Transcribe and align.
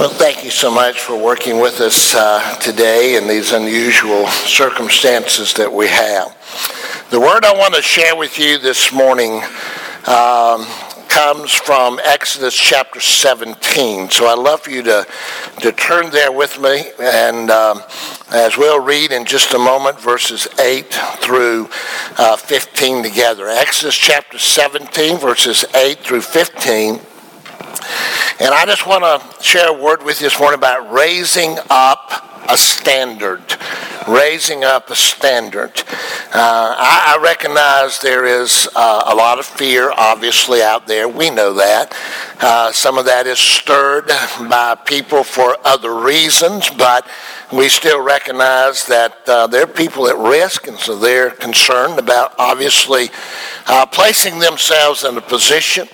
Well, 0.00 0.08
thank 0.08 0.44
you 0.44 0.50
so 0.50 0.70
much 0.70 0.98
for 0.98 1.14
working 1.14 1.60
with 1.60 1.82
us 1.82 2.14
uh, 2.14 2.56
today 2.58 3.16
in 3.16 3.28
these 3.28 3.52
unusual 3.52 4.26
circumstances 4.28 5.52
that 5.52 5.70
we 5.70 5.88
have. 5.88 6.34
The 7.10 7.20
word 7.20 7.44
I 7.44 7.52
want 7.52 7.74
to 7.74 7.82
share 7.82 8.16
with 8.16 8.38
you 8.38 8.56
this 8.56 8.94
morning 8.94 9.42
um, 10.06 10.64
comes 11.06 11.52
from 11.52 12.00
Exodus 12.02 12.54
chapter 12.54 12.98
17. 12.98 14.08
So 14.08 14.26
I'd 14.26 14.38
love 14.38 14.62
for 14.62 14.70
you 14.70 14.82
to, 14.84 15.06
to 15.60 15.72
turn 15.72 16.08
there 16.08 16.32
with 16.32 16.58
me, 16.58 16.84
and 16.98 17.50
um, 17.50 17.82
as 18.30 18.56
we'll 18.56 18.80
read 18.80 19.12
in 19.12 19.26
just 19.26 19.52
a 19.52 19.58
moment, 19.58 20.00
verses 20.00 20.48
8 20.58 20.94
through 21.18 21.68
uh, 22.16 22.38
15 22.38 23.02
together. 23.02 23.48
Exodus 23.48 23.96
chapter 23.96 24.38
17, 24.38 25.18
verses 25.18 25.66
8 25.74 25.98
through 25.98 26.22
15. 26.22 27.00
And 28.40 28.54
I 28.54 28.64
just 28.64 28.86
want 28.86 29.04
to 29.04 29.42
share 29.42 29.68
a 29.68 29.72
word 29.72 30.02
with 30.02 30.18
you 30.18 30.26
this 30.26 30.40
morning 30.40 30.56
about 30.56 30.90
raising 30.90 31.58
up 31.68 32.29
a 32.48 32.56
standard. 32.56 33.42
Raising 34.08 34.64
up 34.64 34.90
a 34.90 34.96
standard. 34.96 35.82
Uh, 36.32 36.74
I, 36.78 37.16
I, 37.16 37.22
recognize 37.22 38.00
there 38.00 38.24
is 38.24 38.68
uh, 38.74 39.04
a 39.06 39.14
lot 39.14 39.38
of 39.38 39.44
fear, 39.44 39.92
obviously, 39.94 40.62
out 40.62 40.86
there. 40.86 41.06
We 41.06 41.28
know 41.28 41.54
that. 41.54 41.94
Uh, 42.40 42.72
some 42.72 42.96
of 42.96 43.04
that 43.04 43.26
is 43.26 43.38
stirred 43.38 44.06
by 44.48 44.74
people 44.86 45.22
for 45.22 45.56
other 45.64 45.94
reasons, 46.00 46.70
but 46.70 47.06
we 47.52 47.68
still 47.68 48.00
recognize 48.00 48.86
that 48.86 49.18
uh, 49.28 49.46
there 49.48 49.64
are 49.64 49.66
people 49.66 50.06
at 50.08 50.16
risk, 50.16 50.66
and 50.66 50.78
so 50.78 50.96
they're 50.96 51.30
concerned 51.30 51.98
about 51.98 52.34
obviously 52.38 53.10
uh, 53.66 53.84
placing 53.86 54.38
themselves 54.38 55.04
in 55.04 55.16
a 55.18 55.20
position 55.20 55.86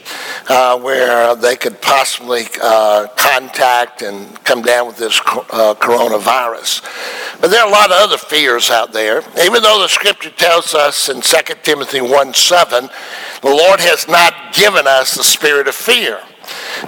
uh, 0.48 0.78
where 0.78 1.34
they 1.34 1.56
could 1.56 1.80
possibly 1.80 2.44
contact 2.44 4.02
and 4.02 4.44
come 4.44 4.62
down 4.62 4.86
with 4.86 4.96
this 4.96 5.20
uh, 5.50 5.74
coronavirus. 6.36 7.40
But 7.40 7.50
there 7.50 7.62
are 7.62 7.68
a 7.68 7.70
lot 7.72 7.90
of 7.90 7.98
other 7.98 8.18
fears 8.18 8.70
out 8.70 8.92
there. 8.92 9.22
Even 9.42 9.62
though 9.62 9.80
the 9.80 9.88
scripture 9.88 10.30
tells 10.30 10.74
us 10.74 11.08
in 11.08 11.20
2 11.20 11.36
Timothy 11.62 12.00
1 12.00 12.34
7, 12.34 12.88
the 13.42 13.48
Lord 13.48 13.80
has 13.80 14.08
not 14.08 14.54
given 14.54 14.86
us 14.86 15.14
the 15.14 15.24
spirit 15.24 15.68
of 15.68 15.74
fear. 15.74 16.20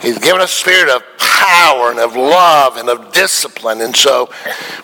He's 0.00 0.18
given 0.18 0.40
us 0.40 0.52
a 0.52 0.60
spirit 0.60 0.88
of 0.88 1.02
power 1.18 1.90
and 1.90 1.98
of 1.98 2.14
love 2.14 2.76
and 2.76 2.88
of 2.88 3.12
discipline. 3.12 3.80
And 3.80 3.94
so 3.94 4.30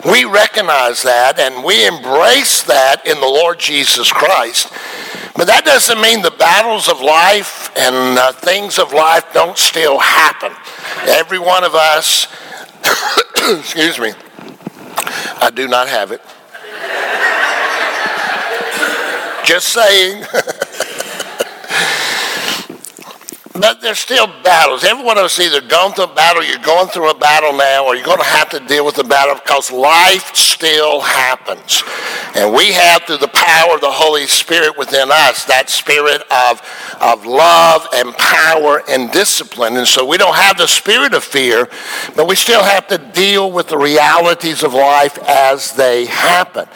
we 0.05 0.25
recognize 0.25 1.03
that 1.03 1.39
and 1.39 1.65
we 1.65 1.87
embrace 1.87 2.63
that 2.65 3.07
in 3.07 3.21
the 3.21 3.27
Lord 3.27 3.59
Jesus 3.59 4.13
Christ. 4.13 4.73
But 5.37 5.47
that 5.47 5.65
doesn't 5.65 6.01
mean 6.01 6.23
the 6.23 6.31
battles 6.33 6.89
of 6.89 7.01
life 7.01 7.71
and 7.77 8.19
uh, 8.19 8.33
things 8.33 8.79
of 8.79 8.93
life 8.93 9.25
don't 9.33 9.59
still 9.59 9.99
happen. 9.99 10.53
Every 11.09 11.41
one 11.41 11.65
of 11.65 11.75
us, 11.75 12.29
excuse 13.59 13.99
me, 13.99 14.13
I 15.41 15.51
do 15.55 15.69
not 15.69 15.89
have 15.89 16.13
it. 16.13 16.21
Just 19.47 19.69
saying. 19.69 20.25
But 23.55 23.81
there's 23.81 24.01
still 24.01 24.27
battles. 24.43 24.83
Every 24.83 25.05
one 25.05 25.17
of 25.17 25.25
us 25.25 25.39
either 25.39 25.61
gone 25.61 25.93
through 25.93 26.05
a 26.05 26.15
battle, 26.15 26.43
you're 26.43 26.59
going 26.59 26.89
through 26.89 27.11
a 27.11 27.15
battle 27.15 27.53
now, 27.53 27.87
or 27.87 27.95
you're 27.95 28.05
going 28.05 28.19
to 28.19 28.25
have 28.25 28.51
to 28.51 28.59
deal 28.59 28.85
with 28.85 28.97
the 28.97 29.05
battle 29.05 29.37
because 29.37 29.71
life 29.71 30.35
still 30.35 31.01
happens. 31.01 31.85
And 32.35 32.53
we 32.53 32.73
have, 32.73 33.05
through 33.05 33.19
the 33.19 33.29
power 33.29 33.77
of 33.77 33.81
the 33.81 33.93
Holy 33.93 34.27
Spirit 34.27 34.77
within 34.77 35.09
us, 35.13 35.45
that 35.45 35.71
spirit 35.71 36.23
of, 36.33 36.61
of 37.01 37.27
love 37.27 37.87
and 37.95 38.13
power 38.15 38.83
and 38.89 39.13
discipline. 39.13 39.77
And 39.77 39.87
so 39.87 40.05
we 40.05 40.19
don't 40.19 40.35
have 40.35 40.59
the 40.59 40.67
spirit 40.67 41.15
of 41.15 41.23
fear, 41.23 41.69
but 42.17 42.27
we 42.27 42.35
still 42.35 42.63
have 42.65 42.89
to 42.89 42.99
deal 42.99 43.53
with 43.53 43.69
the 43.69 43.79
realities 43.79 44.65
of 44.65 44.75
life 44.75 45.17
as 45.29 45.73
they 45.73 46.07
happen. 46.07 46.67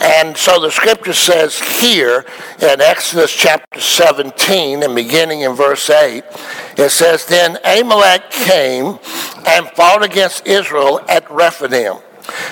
And 0.00 0.36
so 0.36 0.60
the 0.60 0.70
scripture 0.70 1.12
says 1.12 1.58
here 1.58 2.24
in 2.62 2.80
Exodus 2.80 3.34
chapter 3.34 3.80
17 3.80 4.84
and 4.84 4.94
beginning 4.94 5.40
in 5.40 5.54
verse 5.54 5.90
8, 5.90 6.19
8, 6.22 6.78
it 6.78 6.90
says, 6.90 7.26
Then 7.26 7.58
Amalek 7.64 8.30
came 8.30 8.98
and 9.46 9.68
fought 9.70 10.04
against 10.04 10.46
Israel 10.46 11.00
at 11.08 11.30
Rephidim. 11.30 11.96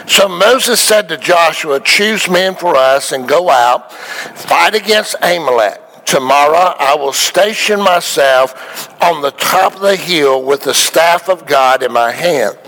So 0.06 0.28
Moses 0.28 0.80
said 0.80 1.08
to 1.08 1.16
Joshua, 1.16 1.80
Choose 1.80 2.28
men 2.28 2.54
for 2.54 2.76
us 2.76 3.12
and 3.12 3.28
go 3.28 3.50
out, 3.50 3.92
fight 3.92 4.74
against 4.74 5.14
Amalek. 5.22 5.82
Tomorrow 6.04 6.74
I 6.78 6.96
will 6.96 7.12
station 7.12 7.82
myself 7.82 9.02
on 9.02 9.20
the 9.20 9.30
top 9.32 9.74
of 9.74 9.80
the 9.80 9.94
hill 9.96 10.42
with 10.42 10.62
the 10.62 10.72
staff 10.72 11.28
of 11.28 11.46
God 11.46 11.82
in 11.82 11.92
my 11.92 12.12
hand. 12.12 12.58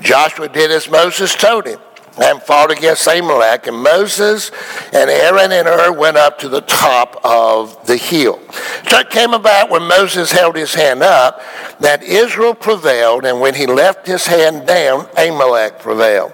Joshua 0.00 0.48
did 0.48 0.72
as 0.72 0.90
Moses 0.90 1.34
told 1.34 1.66
him 1.66 1.78
and 2.20 2.42
fought 2.42 2.70
against 2.70 3.06
Amalek. 3.06 3.66
And 3.66 3.82
Moses 3.82 4.50
and 4.92 5.10
Aaron 5.10 5.52
and 5.52 5.68
Hur 5.68 5.92
went 5.92 6.16
up 6.16 6.38
to 6.40 6.48
the 6.48 6.60
top 6.62 7.20
of 7.24 7.86
the 7.86 7.96
hill. 7.96 8.40
So 8.88 8.98
it 8.98 9.10
came 9.10 9.34
about 9.34 9.70
when 9.70 9.82
Moses 9.82 10.32
held 10.32 10.56
his 10.56 10.74
hand 10.74 11.02
up 11.02 11.40
that 11.80 12.02
Israel 12.02 12.54
prevailed, 12.54 13.24
and 13.24 13.40
when 13.40 13.54
he 13.54 13.66
left 13.66 14.06
his 14.06 14.26
hand 14.26 14.66
down, 14.66 15.08
Amalek 15.16 15.78
prevailed. 15.78 16.32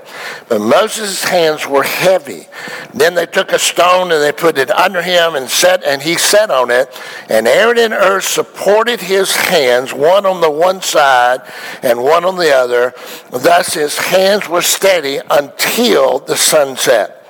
But 0.49 0.61
Moses' 0.61 1.25
hands 1.25 1.67
were 1.67 1.83
heavy. 1.83 2.47
Then 2.95 3.15
they 3.15 3.27
took 3.27 3.53
a 3.53 3.59
stone 3.59 4.11
and 4.13 4.23
they 4.23 4.33
put 4.33 4.57
it 4.57 4.71
under 4.71 5.03
him 5.03 5.35
and 5.35 5.51
set, 5.51 5.85
and 5.85 6.01
he 6.01 6.17
sat 6.17 6.51
on 6.51 6.71
it. 6.71 6.89
And 7.29 7.47
Aaron 7.47 7.79
and 7.79 7.93
Hur 7.93 8.21
supported 8.21 9.01
his 9.01 9.35
hands, 9.37 9.93
one 9.93 10.25
on 10.25 10.41
the 10.41 10.51
one 10.51 10.81
side 10.81 11.43
and 11.83 12.03
one 12.03 12.25
on 12.25 12.37
the 12.37 12.55
other. 12.55 12.95
Thus 13.31 13.75
his 13.75 13.99
hands 13.99 14.49
were 14.49 14.63
steady 14.63 15.21
until 15.31 15.74
until 15.75 16.21
the 16.21 16.37
sunset. 16.37 17.21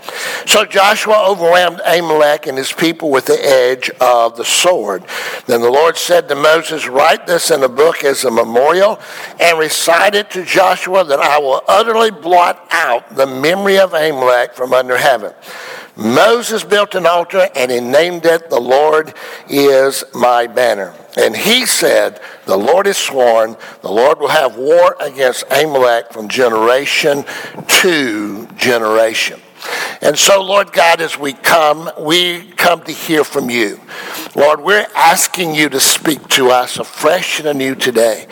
So 0.45 0.67
Joshua 0.67 1.27
overwhelmed 1.31 1.81
Amalek 1.87 2.47
and 2.47 2.59
his 2.59 2.73
people 2.73 3.11
with 3.11 3.25
the 3.25 3.43
edge 3.43 3.91
of 4.03 4.37
the 4.37 4.45
sword. 4.45 5.03
Then 5.47 5.63
the 5.63 5.71
Lord 5.71 5.97
said 5.97 6.29
to 6.29 6.35
Moses, 6.35 6.87
Write 6.87 7.27
this 7.27 7.51
in 7.51 7.63
a 7.63 7.69
book 7.71 8.05
as 8.05 8.25
a 8.25 8.31
memorial 8.31 9.01
and 9.41 9.59
recite 9.59 10.15
it 10.15 10.31
to 10.33 10.45
Joshua 10.45 11.05
that 11.05 11.21
I 11.21 11.39
will 11.39 11.63
utterly 11.67 12.11
blot 12.11 12.67
out 12.71 13.17
the 13.17 13.27
memory 13.27 13.79
of 13.79 13.95
Amalek 13.95 14.53
from 14.53 14.75
under 14.75 14.99
heaven. 14.99 15.33
Moses 15.97 16.65
built 16.65 16.95
an 16.97 17.07
altar 17.07 17.49
and 17.55 17.71
he 17.71 17.81
named 17.81 18.27
it, 18.27 18.51
The 18.51 18.61
Lord 18.61 19.15
is 19.49 20.05
my 20.13 20.47
banner. 20.47 20.93
And 21.17 21.37
he 21.37 21.65
said, 21.67 22.21
The 22.47 22.57
Lord 22.57 22.87
has 22.87 22.99
sworn, 22.99 23.57
the 23.83 23.91
Lord 23.91 24.19
will 24.19 24.29
have 24.29 24.57
war 24.57 24.97
against 24.99 25.45
Amalek 25.51 26.13
from 26.13 26.29
generation 26.29 27.25
generation. 28.57 29.41
And 30.01 30.19
so, 30.19 30.43
Lord 30.43 30.73
God, 30.73 31.01
as 31.01 31.19
we 31.19 31.33
come, 31.33 31.91
we 32.01 32.51
come 32.53 32.83
to 32.83 32.93
hear 32.93 33.25
from 33.25 33.51
you. 33.51 33.81
Lord, 34.37 34.63
we're 34.63 34.87
asking 34.97 35.55
you 35.55 35.69
to 35.69 35.79
speak 35.79 36.27
to 36.29 36.51
us 36.51 36.79
afresh 36.79 37.39
and 37.39 37.49
anew 37.49 37.77
today. 37.77 38.27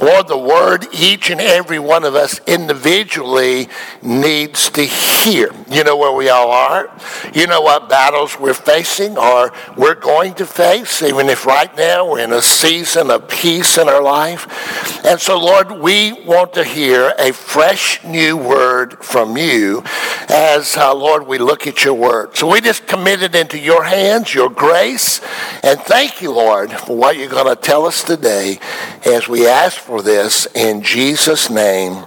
Lord, 0.00 0.26
the 0.26 0.38
word 0.38 0.86
each 0.92 1.30
and 1.30 1.40
every 1.40 1.78
one 1.78 2.04
of 2.04 2.16
us 2.16 2.40
individually 2.46 3.68
needs 4.02 4.68
to 4.70 4.82
hear. 4.82 5.50
You 5.70 5.84
know 5.84 5.96
where 5.96 6.12
we 6.12 6.28
all 6.28 6.50
are. 6.50 6.90
You 7.32 7.46
know 7.46 7.60
what 7.60 7.88
battles 7.88 8.38
we're 8.38 8.52
facing 8.52 9.16
or 9.16 9.52
we're 9.76 9.94
going 9.94 10.34
to 10.34 10.46
face, 10.46 11.02
even 11.02 11.28
if 11.28 11.46
right 11.46 11.74
now 11.76 12.10
we're 12.10 12.20
in 12.20 12.32
a 12.32 12.42
season 12.42 13.10
of 13.10 13.28
peace 13.28 13.78
in 13.78 13.88
our 13.88 14.02
life. 14.02 15.04
And 15.04 15.20
so, 15.20 15.38
Lord, 15.38 15.70
we 15.70 16.24
want 16.24 16.54
to 16.54 16.64
hear 16.64 17.14
a 17.18 17.32
fresh 17.32 18.02
new 18.02 18.36
word 18.36 19.04
from 19.04 19.36
you 19.36 19.84
as, 20.28 20.76
uh, 20.76 20.94
Lord, 20.94 21.26
we 21.26 21.38
look 21.38 21.66
at 21.66 21.84
your 21.84 21.94
word. 21.94 22.36
So 22.36 22.50
we 22.50 22.60
just 22.60 22.86
commit 22.86 23.22
it 23.22 23.34
into 23.34 23.58
your 23.58 23.84
hands, 23.84 24.34
your 24.34 24.50
grace, 24.50 25.20
and 25.62 25.80
thank 25.80 26.20
you, 26.20 26.32
Lord, 26.32 26.72
for 26.72 26.96
what 26.96 27.16
you're 27.16 27.28
going 27.28 27.54
to 27.54 27.60
tell 27.60 27.86
us 27.86 28.02
today 28.02 28.58
as 29.06 29.28
we 29.28 29.46
ask 29.46 29.78
for 29.78 30.02
this 30.02 30.46
in 30.54 30.82
Jesus' 30.82 31.50
name. 31.50 32.04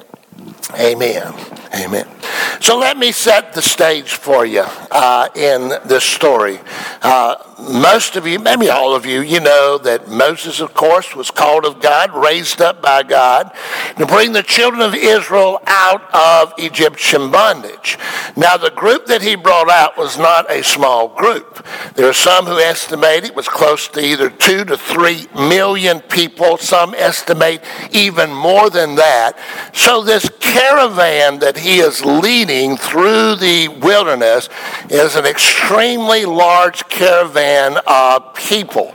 Amen. 0.75 1.33
Amen. 1.73 2.16
So 2.59 2.77
let 2.77 2.97
me 2.97 3.11
set 3.11 3.53
the 3.53 3.61
stage 3.61 4.13
for 4.13 4.45
you 4.45 4.65
uh, 4.91 5.29
in 5.35 5.69
this 5.85 6.03
story. 6.03 6.59
Uh, 7.01 7.35
most 7.59 8.15
of 8.15 8.27
you, 8.27 8.39
maybe 8.39 8.69
all 8.69 8.95
of 8.95 9.05
you, 9.05 9.21
you 9.21 9.39
know 9.39 9.79
that 9.79 10.07
Moses, 10.07 10.59
of 10.59 10.73
course, 10.73 11.15
was 11.15 11.31
called 11.31 11.65
of 11.65 11.81
God, 11.81 12.13
raised 12.13 12.61
up 12.61 12.81
by 12.81 13.01
God, 13.03 13.51
to 13.97 14.05
bring 14.05 14.31
the 14.31 14.43
children 14.43 14.81
of 14.81 14.93
Israel 14.93 15.59
out 15.65 16.03
of 16.13 16.53
Egyptian 16.57 17.31
bondage. 17.31 17.97
Now, 18.35 18.57
the 18.57 18.69
group 18.69 19.07
that 19.07 19.23
he 19.23 19.35
brought 19.35 19.69
out 19.69 19.97
was 19.97 20.17
not 20.17 20.51
a 20.51 20.63
small 20.63 21.09
group. 21.09 21.65
There 21.95 22.07
are 22.07 22.13
some 22.13 22.45
who 22.45 22.59
estimate 22.59 23.23
it 23.23 23.35
was 23.35 23.49
close 23.49 23.87
to 23.89 24.05
either 24.05 24.29
two 24.29 24.63
to 24.65 24.77
three 24.77 25.27
million 25.33 26.01
people. 26.01 26.57
Some 26.57 26.93
estimate 26.93 27.63
even 27.91 28.33
more 28.33 28.69
than 28.69 28.95
that. 28.95 29.37
So, 29.73 30.03
this 30.03 30.29
caravan 30.39 31.39
that 31.39 31.57
he 31.57 31.79
is 31.79 32.05
leading 32.21 32.77
through 32.77 33.35
the 33.35 33.67
wilderness 33.67 34.49
is 34.89 35.15
an 35.15 35.25
extremely 35.25 36.25
large 36.25 36.87
caravan 36.89 37.77
of 37.87 38.33
people. 38.35 38.93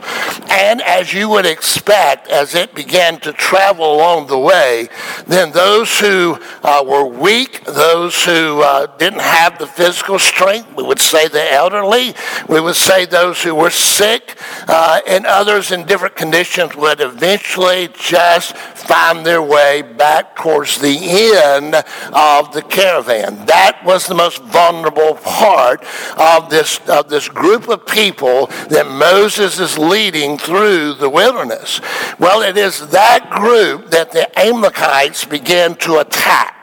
And 0.49 0.81
as 0.81 1.13
you 1.13 1.29
would 1.29 1.45
expect, 1.45 2.27
as 2.27 2.55
it 2.55 2.75
began 2.75 3.19
to 3.21 3.33
travel 3.33 3.95
along 3.95 4.27
the 4.27 4.37
way, 4.37 4.89
then 5.27 5.51
those 5.51 5.99
who 5.99 6.39
uh, 6.63 6.83
were 6.85 7.05
weak, 7.05 7.63
those 7.65 8.23
who 8.23 8.61
uh, 8.61 8.87
didn't 8.97 9.21
have 9.21 9.57
the 9.57 9.67
physical 9.67 10.19
strength, 10.19 10.75
we 10.75 10.83
would 10.83 10.99
say 10.99 11.27
the 11.27 11.51
elderly, 11.51 12.13
we 12.47 12.59
would 12.59 12.75
say 12.75 13.05
those 13.05 13.41
who 13.41 13.55
were 13.55 13.69
sick, 13.69 14.37
uh, 14.67 15.01
and 15.07 15.25
others 15.25 15.71
in 15.71 15.85
different 15.85 16.15
conditions 16.15 16.75
would 16.75 17.01
eventually 17.01 17.89
just 17.93 18.55
find 18.57 19.25
their 19.25 19.41
way 19.41 19.81
back 19.81 20.35
towards 20.35 20.79
the 20.79 20.97
end 21.43 21.75
of 22.13 22.53
the 22.53 22.61
caravan. 22.61 23.12
That 23.21 23.81
was 23.85 24.07
the 24.07 24.15
most 24.15 24.41
vulnerable 24.43 25.15
part 25.15 25.85
of 26.17 26.49
this, 26.49 26.79
of 26.89 27.09
this 27.09 27.29
group 27.29 27.67
of 27.69 27.85
people 27.85 28.47
that 28.69 28.87
Moses 28.87 29.59
is 29.59 29.77
leading 29.77 30.37
through 30.37 30.95
the 30.95 31.09
wilderness. 31.09 31.81
Well, 32.19 32.41
it 32.41 32.57
is 32.57 32.87
that 32.89 33.29
group 33.29 33.91
that 33.91 34.11
the 34.11 34.27
Amalekites 34.39 35.25
began 35.25 35.75
to 35.77 35.99
attack. 35.99 36.59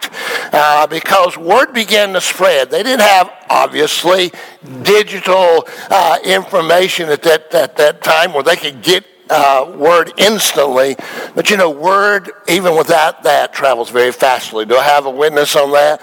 Uh, 0.53 0.87
because 0.89 1.37
word 1.37 1.73
began 1.73 2.13
to 2.13 2.21
spread. 2.21 2.71
They 2.71 2.83
didn't 2.83 3.03
have, 3.03 3.31
obviously, 3.49 4.33
digital 4.83 5.69
uh, 5.89 6.19
information 6.25 7.09
at 7.09 7.23
that, 7.23 7.55
at 7.55 7.77
that 7.77 8.03
time 8.03 8.33
where 8.33 8.43
they 8.43 8.57
could 8.57 8.83
get 8.83 9.05
uh, 9.31 9.73
word 9.77 10.13
instantly. 10.17 10.97
But 11.35 11.51
you 11.51 11.57
know, 11.57 11.71
word, 11.71 12.31
even 12.49 12.77
without 12.77 13.23
that, 13.23 13.53
travels 13.53 13.91
very 13.91 14.13
fastly. 14.13 14.65
Do 14.65 14.77
I 14.77 14.83
have 14.83 15.07
a 15.07 15.11
witness 15.11 15.57
on 15.57 15.71
that? 15.73 16.03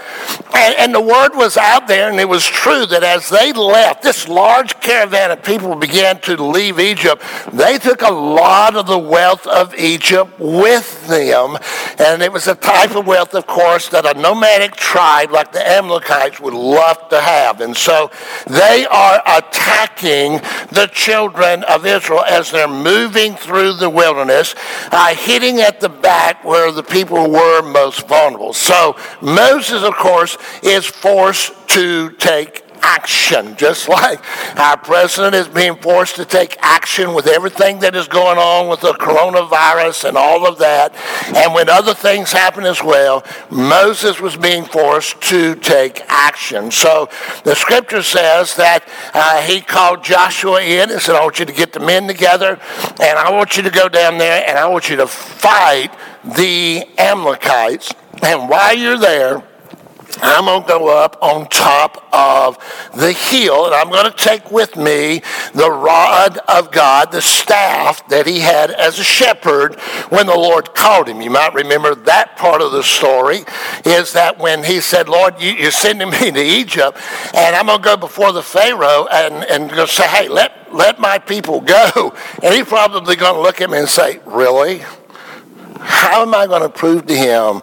And, 0.56 0.76
and 0.78 0.96
the 0.96 1.02
word 1.02 1.36
was 1.36 1.58
out 1.58 1.88
there, 1.88 2.10
and 2.10 2.20
it 2.20 2.30
was 2.30 2.46
true 2.46 2.86
that 2.88 3.04
as 3.04 3.30
they 3.30 3.52
left, 3.52 4.02
this 4.02 4.28
large 4.28 4.80
caravan 4.80 5.32
of 5.32 5.44
people 5.44 5.76
began 5.76 6.20
to 6.22 6.42
leave 6.42 6.80
Egypt. 6.80 7.22
They 7.52 7.78
took 7.78 8.02
a 8.02 8.12
lot 8.12 8.76
of 8.76 8.88
the 8.88 8.98
wealth 8.98 9.46
of 9.46 9.76
Egypt 9.76 10.40
with 10.40 11.08
them. 11.08 11.58
And 12.00 12.22
it 12.22 12.32
was 12.32 12.48
a 12.48 12.56
type 12.56 12.96
of 12.96 13.06
wealth, 13.06 13.34
of 13.34 13.46
course, 13.46 13.90
that 13.90 14.06
a 14.06 14.20
nomadic 14.20 14.76
tribe 14.76 15.32
like 15.32 15.52
the 15.52 15.68
Amalekites 15.68 16.40
would 16.40 16.54
love 16.54 17.10
to 17.10 17.20
have. 17.20 17.62
And 17.62 17.76
so 17.76 18.10
they 18.48 18.86
are 18.90 19.22
attacking 19.26 20.34
the 20.72 20.90
children 20.94 21.64
of 21.66 21.86
Israel 21.86 22.24
as 22.24 22.52
they're 22.52 22.68
moving 22.68 23.17
through 23.18 23.74
the 23.74 23.90
wilderness, 23.90 24.54
uh, 24.92 25.16
hitting 25.16 25.60
at 25.60 25.80
the 25.80 25.90
back 25.90 26.44
where 26.46 26.72
the 26.72 26.84
people 26.84 27.32
were 27.32 27.64
most 27.64 28.08
vulnerable. 28.08 28.54
So 28.54 28.96
Moses, 29.22 29.82
of 29.82 29.96
course, 29.96 30.38
is 30.62 30.86
forced 30.86 31.52
to 31.70 32.12
take 32.12 32.67
action, 32.82 33.56
just 33.56 33.88
like 33.90 34.24
our 34.58 34.78
president 34.78 35.36
is 35.36 35.48
being 35.48 35.76
forced 35.76 36.16
to 36.16 36.26
take 36.26 36.58
action 36.62 37.14
with 37.14 37.28
everything 37.28 37.80
that 37.80 37.96
is 37.96 38.08
going 38.08 38.38
on 38.38 38.70
with 38.70 38.82
the 38.82 38.94
coronavirus 38.94 40.10
and 40.10 40.18
all 40.18 40.48
of 40.48 40.58
that. 40.60 40.96
And 41.36 41.54
when 41.54 41.70
other 41.70 41.94
things 41.94 42.32
happen 42.32 42.64
as 42.64 42.84
well, 42.84 43.24
Moses 43.50 44.20
was 44.20 44.36
being 44.36 44.66
forced 44.66 45.22
to 45.24 45.56
take 45.56 46.02
action. 46.08 46.72
So 46.72 47.10
the 47.44 47.56
scripture 47.56 48.02
says 48.02 48.56
that 48.56 48.88
uh, 49.14 49.42
he 49.42 49.62
called 49.62 50.04
Joshua 50.04 50.62
in 50.62 50.92
and 50.92 51.02
said, 51.02 51.16
I 51.16 51.24
want 51.24 51.40
you 51.40 51.46
to 51.46 51.54
get 51.54 51.74
the 51.74 51.80
men 51.80 52.08
together 52.08 52.60
and 53.02 53.20
I 53.20 53.32
want 53.32 53.58
you 53.58 53.64
to 53.64 53.70
go 53.70 53.90
down 53.90 54.18
there 54.18 54.44
and 54.48 54.58
I 54.58 54.68
want 54.68 54.90
you 54.90 54.96
to 54.98 55.08
fight 55.08 55.92
the 56.24 56.86
Amalekites. 56.98 57.94
And 58.24 58.50
while 58.50 58.76
you're 58.76 58.98
there, 58.98 59.44
I'm 60.22 60.46
going 60.46 60.64
to 60.64 60.68
go 60.68 61.04
up 61.04 61.18
on 61.22 61.48
top 61.48 62.08
of 62.12 62.58
the 62.96 63.12
hill 63.12 63.66
and 63.66 63.76
I'm 63.76 63.90
going 63.90 64.10
to 64.10 64.18
take 64.18 64.52
with 64.52 64.76
me 64.76 65.22
the 65.54 65.70
rod 65.70 66.38
of 66.48 66.72
God, 66.72 67.12
the 67.12 67.22
staff 67.22 68.08
that 68.10 68.26
he 68.26 68.40
had 68.40 68.72
as 68.72 69.00
a 69.00 69.04
shepherd 69.04 69.80
when 70.10 70.26
the 70.26 70.36
Lord 70.36 70.74
called 70.74 71.08
him. 71.08 71.22
You 71.22 71.30
might 71.30 71.54
remember 71.54 71.96
that 71.96 72.38
part 72.38 72.62
of 72.62 72.72
the 72.72 72.84
story 72.84 73.46
is 73.86 74.14
that 74.14 74.40
when 74.40 74.64
he 74.64 74.82
said, 74.82 75.10
Lord, 75.10 75.40
you, 75.42 75.68
are 75.68 75.72
sending 75.72 76.10
me 76.22 76.32
to 76.32 76.42
Egypt 76.42 76.98
and 77.34 77.56
I'm 77.56 77.68
going 77.68 77.80
to 77.80 77.84
go 77.84 77.98
before 77.98 78.32
the 78.32 78.44
Pharaoh 78.44 79.08
and, 79.12 79.44
and 79.46 79.70
go 79.70 79.86
say, 79.86 80.08
hey, 80.08 80.28
let, 80.28 80.74
let 80.74 81.00
my 81.00 81.18
people 81.20 81.62
go. 81.62 82.14
And 82.44 82.54
he's 82.54 82.66
probably 82.66 83.16
going 83.16 83.34
to 83.34 83.42
look 83.42 83.62
at 83.62 83.70
me 83.70 83.80
and 83.80 83.90
say, 83.90 84.20
really? 84.26 84.84
How 85.80 86.22
am 86.22 86.34
I 86.34 86.46
going 86.46 86.62
to 86.62 86.70
prove 86.70 87.06
to 87.08 87.16
him 87.16 87.62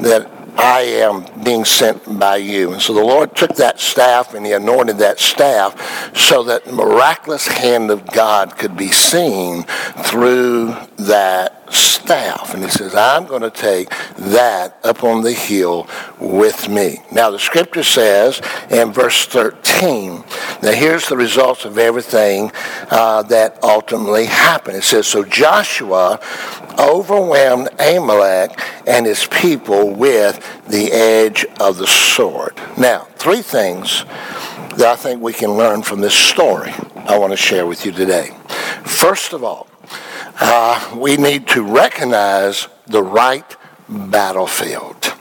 that 0.00 0.30
I 0.56 0.80
am 0.80 1.26
being 1.42 1.64
sent 1.64 2.18
by 2.18 2.36
you. 2.36 2.72
And 2.72 2.82
so 2.82 2.94
the 2.94 3.04
Lord 3.04 3.34
took 3.34 3.56
that 3.56 3.80
staff 3.80 4.34
and 4.34 4.46
he 4.46 4.52
anointed 4.52 4.98
that 4.98 5.18
staff 5.18 6.16
so 6.16 6.42
that 6.44 6.64
the 6.64 6.72
miraculous 6.72 7.46
hand 7.46 7.90
of 7.90 8.06
God 8.06 8.56
could 8.56 8.76
be 8.76 8.88
seen 8.88 9.64
through 10.04 10.74
that 10.98 11.63
staff. 11.74 12.54
And 12.54 12.62
he 12.62 12.70
says, 12.70 12.94
I'm 12.94 13.26
going 13.26 13.42
to 13.42 13.50
take 13.50 13.90
that 14.16 14.78
up 14.84 15.04
on 15.04 15.22
the 15.22 15.32
hill 15.32 15.88
with 16.18 16.68
me. 16.68 16.98
Now, 17.12 17.30
the 17.30 17.38
scripture 17.38 17.82
says 17.82 18.40
in 18.70 18.92
verse 18.92 19.26
13, 19.26 20.24
now 20.62 20.72
here's 20.72 21.08
the 21.08 21.16
results 21.16 21.64
of 21.64 21.78
everything 21.78 22.52
uh, 22.90 23.22
that 23.24 23.62
ultimately 23.62 24.26
happened. 24.26 24.76
It 24.76 24.84
says, 24.84 25.06
So 25.06 25.24
Joshua 25.24 26.20
overwhelmed 26.78 27.68
Amalek 27.78 28.58
and 28.86 29.06
his 29.06 29.26
people 29.26 29.90
with 29.90 30.36
the 30.66 30.92
edge 30.92 31.46
of 31.60 31.78
the 31.78 31.86
sword. 31.86 32.54
Now, 32.76 33.08
three 33.16 33.42
things 33.42 34.04
that 34.76 34.86
I 34.86 34.96
think 34.96 35.22
we 35.22 35.32
can 35.32 35.52
learn 35.52 35.82
from 35.82 36.00
this 36.00 36.14
story 36.14 36.72
I 36.96 37.18
want 37.18 37.32
to 37.32 37.36
share 37.36 37.66
with 37.66 37.84
you 37.84 37.92
today. 37.92 38.30
First 38.84 39.32
of 39.32 39.44
all, 39.44 39.68
uh, 40.40 40.96
we 40.96 41.16
need 41.16 41.46
to 41.48 41.62
recognize 41.62 42.68
the 42.86 43.02
right 43.02 43.56
battlefield. 43.88 45.13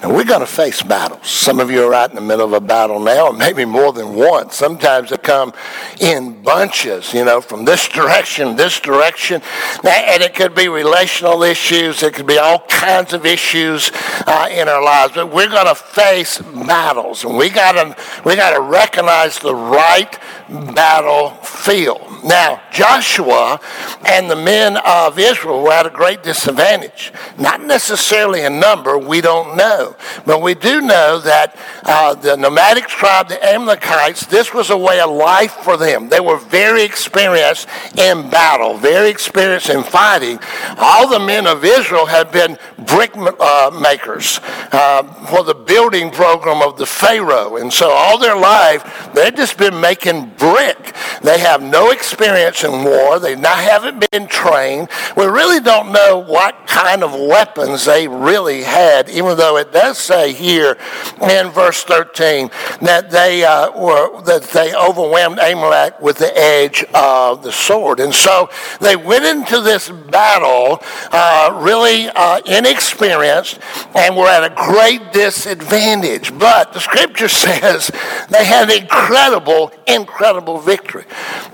And 0.00 0.14
we're 0.14 0.24
going 0.24 0.40
to 0.40 0.46
face 0.46 0.80
battles. 0.80 1.26
Some 1.26 1.58
of 1.58 1.72
you 1.72 1.82
are 1.82 1.90
right 1.90 2.08
in 2.08 2.14
the 2.14 2.22
middle 2.22 2.46
of 2.46 2.52
a 2.52 2.60
battle 2.64 3.00
now, 3.00 3.30
and 3.30 3.38
maybe 3.38 3.64
more 3.64 3.92
than 3.92 4.14
one. 4.14 4.50
Sometimes 4.50 5.10
they 5.10 5.16
come 5.16 5.52
in 6.00 6.40
bunches, 6.40 7.12
you 7.12 7.24
know, 7.24 7.40
from 7.40 7.64
this 7.64 7.88
direction, 8.00 8.54
this 8.54 8.78
direction. 8.78 9.42
And 9.82 10.22
it 10.22 10.34
could 10.34 10.54
be 10.54 10.68
relational 10.68 11.42
issues. 11.42 12.04
It 12.04 12.14
could 12.14 12.28
be 12.28 12.38
all 12.38 12.60
kinds 12.68 13.12
of 13.12 13.26
issues 13.26 13.90
uh, 14.26 14.48
in 14.52 14.68
our 14.68 14.82
lives. 14.82 15.14
But 15.14 15.32
we're 15.32 15.48
going 15.48 15.66
to 15.66 15.74
face 15.74 16.38
battles, 16.38 17.24
and 17.24 17.36
we 17.36 17.50
got 17.50 17.72
to 17.72 17.96
we 18.24 18.36
got 18.36 18.54
to 18.54 18.60
recognize 18.60 19.40
the 19.40 19.54
right 19.54 20.16
battlefield. 20.48 22.08
Now, 22.24 22.62
Joshua 22.72 23.60
and 24.06 24.30
the 24.30 24.36
men 24.36 24.76
of 24.76 25.18
Israel 25.18 25.62
were 25.62 25.72
at 25.72 25.86
a 25.86 25.90
great 25.90 26.22
disadvantage. 26.22 27.12
Not 27.38 27.62
necessarily 27.62 28.42
in 28.42 28.58
number, 28.60 28.98
we 28.98 29.20
don't 29.20 29.56
know. 29.56 29.87
But 30.26 30.42
we 30.42 30.54
do 30.54 30.80
know 30.80 31.18
that 31.20 31.56
uh, 31.84 32.14
the 32.14 32.36
nomadic 32.36 32.86
tribe, 32.86 33.28
the 33.28 33.44
Amalekites, 33.44 34.26
this 34.26 34.52
was 34.52 34.70
a 34.70 34.76
way 34.76 35.00
of 35.00 35.10
life 35.10 35.52
for 35.52 35.76
them. 35.76 36.08
They 36.08 36.20
were 36.20 36.38
very 36.38 36.82
experienced 36.84 37.68
in 37.96 38.30
battle, 38.30 38.76
very 38.76 39.10
experienced 39.10 39.70
in 39.70 39.82
fighting. 39.82 40.38
All 40.78 41.08
the 41.08 41.20
men 41.20 41.46
of 41.46 41.64
Israel 41.64 42.06
had 42.06 42.30
been 42.32 42.58
brick 42.86 43.12
uh, 43.16 43.70
makers 43.80 44.40
uh, 44.72 45.02
for 45.26 45.44
the 45.44 45.54
building 45.54 46.10
program 46.10 46.62
of 46.62 46.78
the 46.78 46.86
Pharaoh. 46.86 47.56
And 47.56 47.72
so 47.72 47.90
all 47.90 48.18
their 48.18 48.36
life, 48.36 49.10
they've 49.14 49.34
just 49.34 49.58
been 49.58 49.80
making 49.80 50.30
brick. 50.38 50.94
They 51.22 51.38
have 51.38 51.62
no 51.62 51.90
experience 51.90 52.64
in 52.64 52.84
war. 52.84 53.18
They 53.18 53.34
not, 53.34 53.58
haven't 53.58 54.10
been 54.10 54.26
trained. 54.28 54.88
We 55.16 55.26
really 55.26 55.60
don't 55.60 55.92
know 55.92 56.18
what 56.18 56.66
kind 56.66 57.02
of 57.02 57.12
weapons 57.12 57.84
they 57.84 58.08
really 58.08 58.62
had, 58.62 59.08
even 59.08 59.36
though 59.36 59.56
it 59.56 59.72
does 59.78 59.96
say 59.96 60.32
here 60.32 60.76
in 61.22 61.50
verse 61.50 61.84
13 61.84 62.50
that 62.82 63.12
they 63.12 63.44
uh, 63.44 63.70
were 63.78 64.20
that 64.22 64.42
they 64.42 64.74
overwhelmed 64.74 65.38
Amalek 65.38 66.00
with 66.00 66.18
the 66.18 66.36
edge 66.36 66.84
of 66.94 67.44
the 67.44 67.52
sword, 67.52 68.00
and 68.00 68.12
so 68.12 68.50
they 68.80 68.96
went 68.96 69.24
into 69.24 69.60
this 69.60 69.88
battle 69.88 70.82
uh, 71.12 71.60
really 71.62 72.08
uh, 72.08 72.40
inexperienced 72.44 73.60
and 73.94 74.16
were 74.16 74.26
at 74.26 74.50
a 74.50 74.54
great 74.54 75.12
disadvantage. 75.12 76.36
But 76.36 76.72
the 76.72 76.80
scripture 76.80 77.28
says 77.46 77.92
they 78.30 78.44
had 78.44 78.70
incredible, 78.70 79.70
incredible 79.86 80.58
victory. 80.58 81.04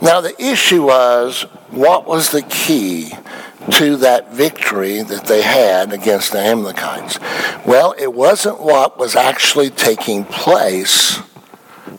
Now 0.01 0.23
the 0.23 0.35
issue 0.43 0.87
was 0.87 1.45
what 1.77 2.07
was 2.07 2.31
the 2.31 2.43
key 2.43 3.13
to 3.73 3.97
that 3.97 4.33
victory 4.33 5.03
that 5.03 5.27
they 5.27 5.43
had 5.43 5.93
against 5.93 6.33
the 6.33 6.39
Amalekites? 6.39 7.19
Well, 7.67 7.95
it 7.99 8.13
wasn't 8.13 8.61
what 8.61 8.99
was 8.99 9.17
actually 9.17 9.71
taking 9.71 10.25
place 10.25 11.19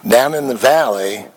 down 0.07 0.33
in 0.33 0.47
the 0.47 0.55
valley 0.55 1.27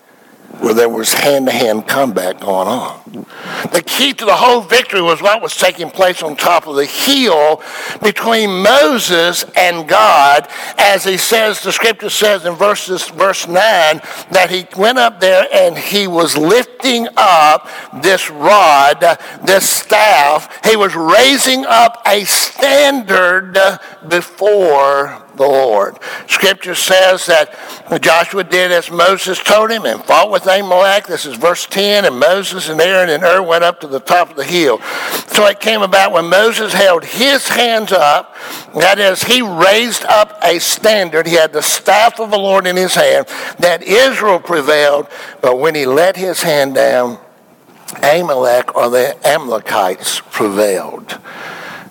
where 0.61 0.75
there 0.75 0.89
was 0.89 1.13
hand-to-hand 1.13 1.87
combat 1.87 2.41
going 2.41 2.69
on. 2.69 3.27
The 3.73 3.83
key 3.85 4.13
to 4.15 4.25
the 4.25 4.35
whole 4.35 4.61
victory 4.61 5.03
was 5.03 5.23
what 5.23 5.41
was 5.41 5.57
taking 5.57 5.91
place 5.91 6.23
on 6.23 6.37
top 6.37 6.67
of 6.67 6.77
the 6.77 6.85
hill 6.85 7.63
between 8.03 8.63
Moses 8.63 9.45
and 9.57 9.89
God, 9.89 10.49
as 10.79 11.05
he 11.05 11.17
says, 11.17 11.63
the 11.63 11.73
scripture 11.73 12.11
says 12.11 12.45
in 12.45 12.55
verses, 12.55 13.09
verse 13.09 13.47
9, 13.47 13.55
that 14.33 14.49
he 14.51 14.67
went 14.77 14.99
up 14.99 15.21
there 15.21 15.47
and 15.53 15.77
he 15.79 16.07
was 16.07 16.37
lifting 16.37 17.09
up 17.17 17.69
this 18.03 18.31
rod, 18.31 19.01
this 19.45 19.69
staff. 19.69 20.65
He 20.65 20.77
was 20.77 20.95
raising 20.95 21.65
up 21.67 22.03
a 22.07 22.25
standard 22.25 23.59
before 24.09 25.28
the 25.39 25.45
Lord. 25.45 25.99
Scripture 26.27 26.75
says 26.75 27.27
that 27.27 27.55
Joshua 28.03 28.45
did 28.45 28.71
as 28.71 28.91
Moses 28.91 29.43
told 29.43 29.71
him 29.71 29.87
and 29.87 30.05
fought 30.05 30.31
with 30.31 30.47
Amalek. 30.47 31.07
This 31.07 31.25
is 31.25 31.37
verse 31.37 31.67
10. 31.67 32.05
And 32.05 32.19
Moses 32.19 32.69
and 32.69 32.81
Aaron 32.81 33.09
and 33.09 33.23
Hur 33.23 33.43
went 33.43 33.65
up 33.65 33.81
to 33.81 33.87
the 33.87 34.01
top 34.01 34.31
of 34.31 34.37
the 34.37 34.45
hill. 34.45 34.81
So 35.29 35.47
it 35.47 35.61
came 35.61 35.83
about 35.83 36.13
when 36.13 36.29
Moses 36.29 36.73
held 36.73 37.05
his 37.05 37.49
hands 37.49 37.93
up, 37.93 38.37
that 38.75 38.99
is, 38.99 39.23
he 39.23 39.41
raised 39.41 40.05
up 40.05 40.39
a 40.43 40.59
standard. 40.59 41.27
He 41.27 41.35
had 41.35 41.53
the 41.53 41.63
staff 41.63 42.21
of 42.21 42.31
the 42.31 42.39
Lord 42.39 42.67
in 42.67 42.77
his 42.77 42.95
hand, 42.95 43.27
that 43.59 43.83
Israel 43.83 44.41
prevailed. 44.41 45.09
But 45.41 45.59
when 45.59 45.75
he 45.75 45.87
let 45.87 46.17
his 46.17 46.43
hand 46.43 46.75
down, 46.75 47.19
Amalek 48.03 48.75
or 48.77 48.91
the 48.91 49.17
Amalekites 49.27 50.21
prevailed. 50.31 51.19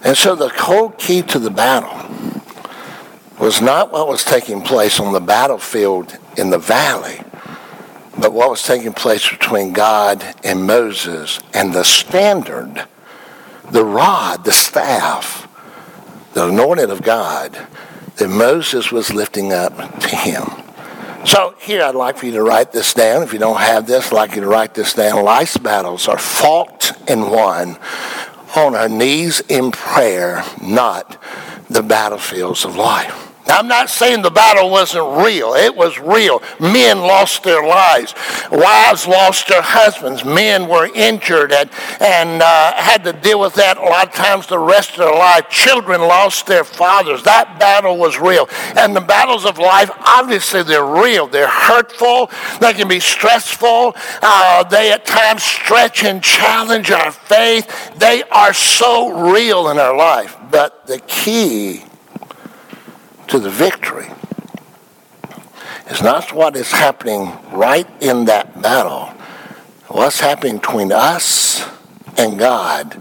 And 0.03 0.15
so 0.15 0.35
the 0.35 0.49
whole 0.49 0.89
key 0.89 1.21
to 1.23 1.39
the 1.39 1.49
battle 1.49 1.89
was 3.39 3.61
not 3.61 3.91
what 3.91 4.07
was 4.07 4.23
taking 4.23 4.61
place 4.61 4.99
on 4.99 5.13
the 5.13 5.19
battlefield 5.19 6.17
in 6.37 6.49
the 6.49 6.57
valley, 6.57 7.21
but 8.17 8.33
what 8.33 8.49
was 8.49 8.63
taking 8.63 8.93
place 8.93 9.29
between 9.29 9.73
God 9.73 10.23
and 10.43 10.65
Moses 10.65 11.39
and 11.53 11.73
the 11.73 11.83
standard, 11.83 12.85
the 13.69 13.85
rod, 13.85 14.43
the 14.43 14.51
staff, 14.51 15.47
the 16.33 16.47
anointed 16.47 16.89
of 16.89 17.03
God 17.03 17.57
that 18.15 18.29
Moses 18.29 18.91
was 18.91 19.13
lifting 19.13 19.53
up 19.53 19.99
to 19.99 20.15
him. 20.15 20.43
So 21.25 21.55
here 21.59 21.83
I'd 21.83 21.93
like 21.93 22.17
for 22.17 22.25
you 22.25 22.31
to 22.33 22.43
write 22.43 22.71
this 22.71 22.93
down. 22.93 23.21
If 23.21 23.33
you 23.33 23.39
don't 23.39 23.59
have 23.59 23.85
this, 23.85 24.07
I'd 24.07 24.15
like 24.15 24.35
you 24.35 24.41
to 24.41 24.47
write 24.47 24.73
this 24.73 24.93
down. 24.93 25.23
Life's 25.23 25.57
battles 25.57 26.07
are 26.07 26.17
fought 26.17 26.93
and 27.07 27.29
won 27.29 27.77
on 28.55 28.75
our 28.75 28.89
knees 28.89 29.41
in 29.41 29.71
prayer, 29.71 30.43
not 30.61 31.21
the 31.69 31.83
battlefields 31.83 32.65
of 32.65 32.75
life. 32.75 33.26
Now, 33.47 33.59
I'm 33.59 33.67
not 33.67 33.89
saying 33.89 34.21
the 34.23 34.29
battle 34.29 34.69
wasn't 34.69 35.23
real. 35.23 35.53
It 35.53 35.75
was 35.75 35.97
real. 35.99 36.43
Men 36.59 36.99
lost 36.99 37.43
their 37.43 37.65
lives. 37.65 38.13
Wives 38.51 39.07
lost 39.07 39.47
their 39.47 39.61
husbands. 39.61 40.25
Men 40.25 40.67
were 40.67 40.93
injured 40.93 41.53
and, 41.53 41.69
and 42.01 42.41
uh, 42.41 42.73
had 42.73 43.03
to 43.05 43.13
deal 43.13 43.39
with 43.39 43.53
that 43.55 43.77
a 43.77 43.81
lot 43.81 44.07
of 44.07 44.13
times 44.13 44.47
the 44.47 44.59
rest 44.59 44.91
of 44.91 44.97
their 44.97 45.13
life. 45.13 45.49
Children 45.49 46.01
lost 46.01 46.45
their 46.45 46.65
fathers. 46.65 47.23
That 47.23 47.57
battle 47.57 47.97
was 47.97 48.19
real. 48.19 48.49
And 48.75 48.95
the 48.95 49.01
battles 49.01 49.45
of 49.45 49.57
life, 49.57 49.89
obviously, 49.97 50.63
they're 50.63 50.85
real. 50.85 51.27
They're 51.27 51.47
hurtful. 51.47 52.29
They 52.59 52.73
can 52.73 52.87
be 52.87 52.99
stressful. 52.99 53.95
Uh, 54.21 54.63
they 54.65 54.91
at 54.91 55.05
times 55.05 55.43
stretch 55.43 56.03
and 56.03 56.21
challenge 56.21 56.91
our 56.91 57.11
faith. 57.11 57.95
They 57.95 58.23
are 58.23 58.53
so 58.53 59.31
real 59.31 59.69
in 59.69 59.79
our 59.79 59.95
life. 59.95 60.35
But 60.51 60.85
the 60.85 60.99
key 60.99 61.83
to 63.27 63.39
the 63.39 63.49
victory 63.49 64.07
is 65.89 66.01
not 66.01 66.33
what 66.33 66.55
is 66.55 66.71
happening 66.71 67.31
right 67.51 67.87
in 68.01 68.25
that 68.25 68.61
battle. 68.61 69.07
What's 69.87 70.19
happening 70.19 70.57
between 70.57 70.91
us 70.91 71.65
and 72.17 72.37
God, 72.37 72.93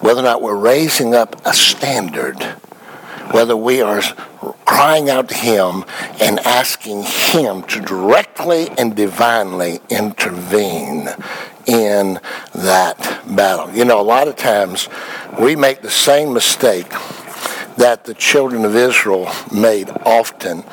whether 0.00 0.20
or 0.20 0.24
not 0.24 0.42
we're 0.42 0.56
raising 0.56 1.14
up 1.14 1.44
a 1.46 1.52
standard, 1.52 2.42
whether 3.32 3.56
we 3.56 3.82
are 3.82 4.00
crying 4.64 5.10
out 5.10 5.28
to 5.28 5.34
Him 5.34 5.84
and 6.20 6.38
asking 6.40 7.02
Him 7.02 7.62
to 7.64 7.80
directly 7.80 8.68
and 8.78 8.96
divinely 8.96 9.80
intervene 9.90 11.08
in 11.66 12.20
that 12.54 13.22
battle. 13.28 13.74
You 13.74 13.84
know, 13.84 14.00
a 14.00 14.02
lot 14.02 14.28
of 14.28 14.36
times 14.36 14.88
we 15.38 15.56
make 15.56 15.82
the 15.82 15.90
same 15.90 16.32
mistake 16.32 16.92
that 17.76 18.04
the 18.04 18.14
children 18.14 18.64
of 18.64 18.76
Israel 18.76 19.30
made 19.52 19.90
often, 20.04 20.64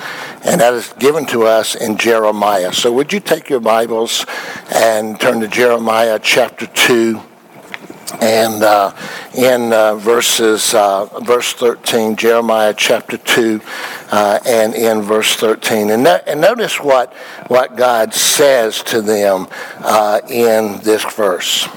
and 0.43 0.62
that 0.62 0.74
is 0.74 0.93
given 1.00 1.25
to 1.27 1.43
us 1.43 1.75
in 1.75 1.98
Jeremiah. 1.98 2.74
So 2.74 2.91
would 2.93 3.12
you 3.12 3.20
take 3.20 3.50
your 3.50 3.60
Bibles 3.60 4.25
and 4.74 5.20
turn 5.20 5.39
to 5.41 5.48
Jeremiah 5.48 6.20
chapter 6.22 6.67
2 6.67 7.22
and 8.20 8.63
uh, 8.63 8.93
in 9.36 9.72
uh, 9.72 9.96
verses 9.96 10.74
uh, 10.74 11.05
verse 11.22 11.53
13 11.53 12.15
jeremiah 12.15 12.74
chapter 12.75 13.17
2 13.17 13.62
uh, 14.12 14.39
and 14.46 14.75
in 14.75 15.01
verse 15.01 15.36
13 15.36 15.89
and, 15.91 16.03
no- 16.03 16.20
and, 16.27 16.41
notice 16.41 16.79
what 16.81 17.13
what 17.48 17.77
god 17.77 18.13
says 18.13 18.84
to 18.84 19.01
them 19.01 19.48
uh, 19.79 20.20
in 20.27 20.79
this 20.81 21.03
verse 21.13 21.67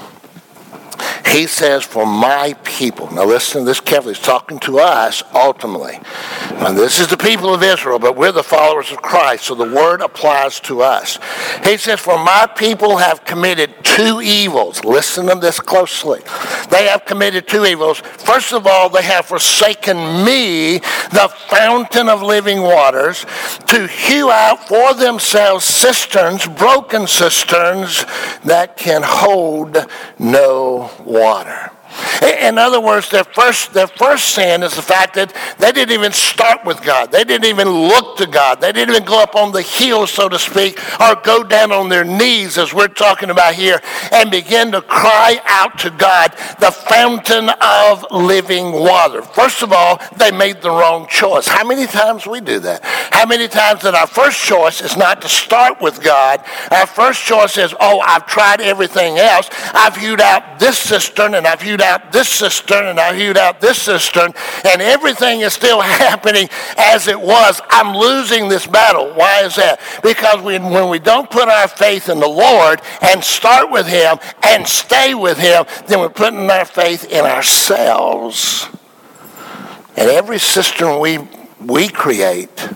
he 1.27 1.47
says, 1.47 1.83
for 1.83 2.05
my 2.05 2.53
people. 2.63 3.11
Now 3.11 3.25
listen 3.25 3.61
to 3.61 3.65
this 3.65 3.79
carefully. 3.79 4.13
He's 4.13 4.23
talking 4.23 4.59
to 4.59 4.79
us 4.79 5.23
ultimately. 5.33 5.99
This 6.75 6.99
is 6.99 7.07
the 7.07 7.17
people 7.17 7.53
of 7.53 7.61
Israel, 7.63 7.99
but 7.99 8.15
we're 8.15 8.31
the 8.31 8.43
followers 8.43 8.91
of 8.91 9.01
Christ, 9.01 9.45
so 9.45 9.55
the 9.55 9.73
word 9.75 10.01
applies 10.01 10.59
to 10.61 10.81
us. 10.81 11.19
He 11.63 11.77
says, 11.77 11.99
for 11.99 12.17
my 12.17 12.47
people 12.55 12.97
have 12.97 13.25
committed 13.25 13.73
two 13.83 14.21
evils. 14.21 14.83
Listen 14.83 15.27
to 15.27 15.35
this 15.35 15.59
closely. 15.59 16.21
They 16.69 16.87
have 16.87 17.05
committed 17.05 17.47
two 17.47 17.65
evils. 17.65 17.99
First 17.99 18.53
of 18.53 18.67
all, 18.67 18.89
they 18.89 19.03
have 19.03 19.25
forsaken 19.25 19.97
me, 20.25 20.79
the 21.11 21.31
fountain 21.47 22.09
of 22.09 22.21
living 22.21 22.61
waters, 22.61 23.25
to 23.67 23.87
hew 23.87 24.29
out 24.31 24.67
for 24.67 24.93
themselves 24.93 25.65
cisterns, 25.65 26.45
broken 26.47 27.07
cisterns 27.07 28.05
that 28.43 28.77
can 28.77 29.01
hold 29.03 29.77
no 30.19 30.91
water. 31.15 31.74
In 32.21 32.57
other 32.57 32.79
words, 32.79 33.09
their 33.09 33.23
first, 33.23 33.73
their 33.73 33.87
first 33.87 34.35
sin 34.35 34.63
is 34.63 34.75
the 34.75 34.81
fact 34.81 35.15
that 35.15 35.35
they 35.57 35.71
didn't 35.71 35.93
even 35.93 36.11
start 36.11 36.65
with 36.65 36.81
God. 36.83 37.11
They 37.11 37.23
didn't 37.23 37.45
even 37.45 37.69
look 37.69 38.17
to 38.17 38.27
God. 38.27 38.61
They 38.61 38.71
didn't 38.71 38.95
even 38.95 39.05
go 39.07 39.21
up 39.21 39.35
on 39.35 39.51
the 39.51 39.61
hill, 39.61 40.07
so 40.07 40.29
to 40.29 40.39
speak, 40.39 40.79
or 40.99 41.15
go 41.15 41.43
down 41.43 41.71
on 41.71 41.89
their 41.89 42.03
knees, 42.03 42.57
as 42.57 42.73
we're 42.73 42.87
talking 42.87 43.29
about 43.29 43.55
here, 43.55 43.81
and 44.11 44.31
begin 44.31 44.71
to 44.71 44.81
cry 44.81 45.39
out 45.45 45.77
to 45.79 45.89
God, 45.91 46.31
the 46.59 46.71
fountain 46.71 47.49
of 47.61 48.05
living 48.11 48.71
water. 48.71 49.21
First 49.21 49.63
of 49.63 49.71
all, 49.71 50.01
they 50.17 50.31
made 50.31 50.61
the 50.61 50.69
wrong 50.69 51.07
choice. 51.07 51.47
How 51.47 51.65
many 51.65 51.87
times 51.87 52.27
we 52.27 52.41
do 52.41 52.59
that? 52.59 52.83
How 52.83 53.25
many 53.25 53.47
times 53.47 53.81
that 53.83 53.95
our 53.95 54.07
first 54.07 54.41
choice 54.41 54.81
is 54.81 54.97
not 54.97 55.21
to 55.21 55.29
start 55.29 55.81
with 55.81 56.01
God? 56.03 56.41
Our 56.71 56.87
first 56.87 57.23
choice 57.23 57.57
is, 57.57 57.73
oh, 57.79 57.99
I've 57.99 58.25
tried 58.25 58.61
everything 58.61 59.17
else. 59.17 59.49
I've 59.73 59.95
hewed 59.95 60.21
out 60.21 60.59
this 60.59 60.77
cistern 60.77 61.35
and 61.35 61.47
I've 61.47 61.61
hewed 61.61 61.81
out 61.85 62.11
this 62.11 62.27
cistern 62.27 62.87
and 62.87 62.99
I 62.99 63.15
hewed 63.15 63.37
out 63.37 63.61
this 63.61 63.81
cistern, 63.81 64.33
and 64.65 64.81
everything 64.81 65.41
is 65.41 65.53
still 65.53 65.79
happening 65.81 66.49
as 66.77 67.07
it 67.07 67.19
was. 67.19 67.61
I'm 67.69 67.95
losing 67.95 68.49
this 68.49 68.67
battle. 68.67 69.13
Why 69.13 69.43
is 69.43 69.55
that? 69.55 69.79
Because 70.03 70.41
we, 70.41 70.57
when 70.59 70.89
we 70.89 70.99
don't 70.99 71.29
put 71.29 71.47
our 71.47 71.67
faith 71.67 72.09
in 72.09 72.19
the 72.19 72.27
Lord 72.27 72.81
and 73.01 73.23
start 73.23 73.71
with 73.71 73.87
Him 73.87 74.17
and 74.43 74.67
stay 74.67 75.13
with 75.13 75.37
Him, 75.37 75.65
then 75.87 75.99
we're 75.99 76.09
putting 76.09 76.49
our 76.49 76.65
faith 76.65 77.05
in 77.11 77.23
ourselves. 77.23 78.67
And 79.95 80.09
every 80.09 80.39
cistern 80.39 80.99
we, 80.99 81.19
we 81.61 81.87
create 81.87 82.69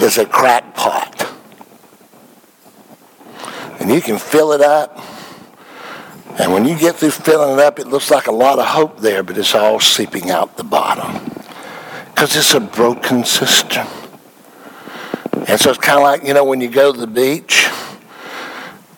is 0.00 0.18
a 0.18 0.26
crackpot. 0.26 1.28
And 3.78 3.90
you 3.90 4.00
can 4.00 4.18
fill 4.18 4.52
it 4.52 4.60
up 4.60 4.98
and 6.40 6.54
when 6.54 6.64
you 6.64 6.74
get 6.74 6.96
through 6.96 7.10
filling 7.10 7.52
it 7.52 7.58
up, 7.58 7.78
it 7.78 7.86
looks 7.86 8.10
like 8.10 8.26
a 8.26 8.32
lot 8.32 8.58
of 8.58 8.64
hope 8.64 9.00
there, 9.00 9.22
but 9.22 9.36
it's 9.36 9.54
all 9.54 9.78
seeping 9.78 10.30
out 10.30 10.56
the 10.56 10.64
bottom. 10.64 11.22
Because 12.06 12.34
it's 12.34 12.54
a 12.54 12.60
broken 12.60 13.24
cistern. 13.24 13.86
And 15.46 15.60
so 15.60 15.68
it's 15.68 15.78
kind 15.78 15.98
of 15.98 16.02
like, 16.02 16.24
you 16.24 16.32
know, 16.32 16.44
when 16.44 16.62
you 16.62 16.70
go 16.70 16.94
to 16.94 16.98
the 16.98 17.06
beach 17.06 17.68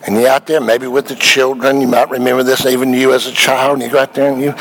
and 0.05 0.15
you're 0.15 0.29
out 0.29 0.47
there, 0.47 0.61
maybe 0.61 0.87
with 0.87 1.07
the 1.07 1.15
children, 1.15 1.81
you 1.81 1.87
might 1.87 2.09
remember 2.09 2.43
this, 2.43 2.65
even 2.65 2.93
you 2.93 3.11
as 3.11 3.27
a 3.27 3.31
child, 3.33 3.73
and 3.73 3.83
you 3.83 3.89
go 3.89 3.99
out 3.99 4.13
there 4.13 4.31
and 4.31 4.41
you 4.41 4.53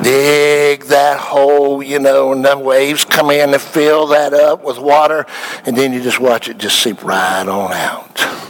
dig 0.00 0.84
that 0.84 1.18
hole, 1.18 1.82
you 1.82 1.98
know, 1.98 2.32
and 2.32 2.44
the 2.44 2.56
waves 2.56 3.04
come 3.04 3.32
in 3.32 3.52
and 3.52 3.60
fill 3.60 4.06
that 4.06 4.32
up 4.32 4.62
with 4.62 4.78
water, 4.78 5.26
and 5.66 5.76
then 5.76 5.92
you 5.92 6.00
just 6.00 6.20
watch 6.20 6.48
it 6.48 6.58
just 6.58 6.80
seep 6.80 7.02
right 7.02 7.48
on 7.48 7.72
out 7.72 8.49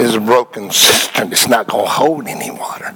is 0.00 0.14
a 0.14 0.20
broken 0.20 0.70
cistern. 0.70 1.30
It's 1.30 1.46
not 1.46 1.66
going 1.66 1.84
to 1.84 1.90
hold 1.90 2.26
any 2.26 2.50
water. 2.50 2.94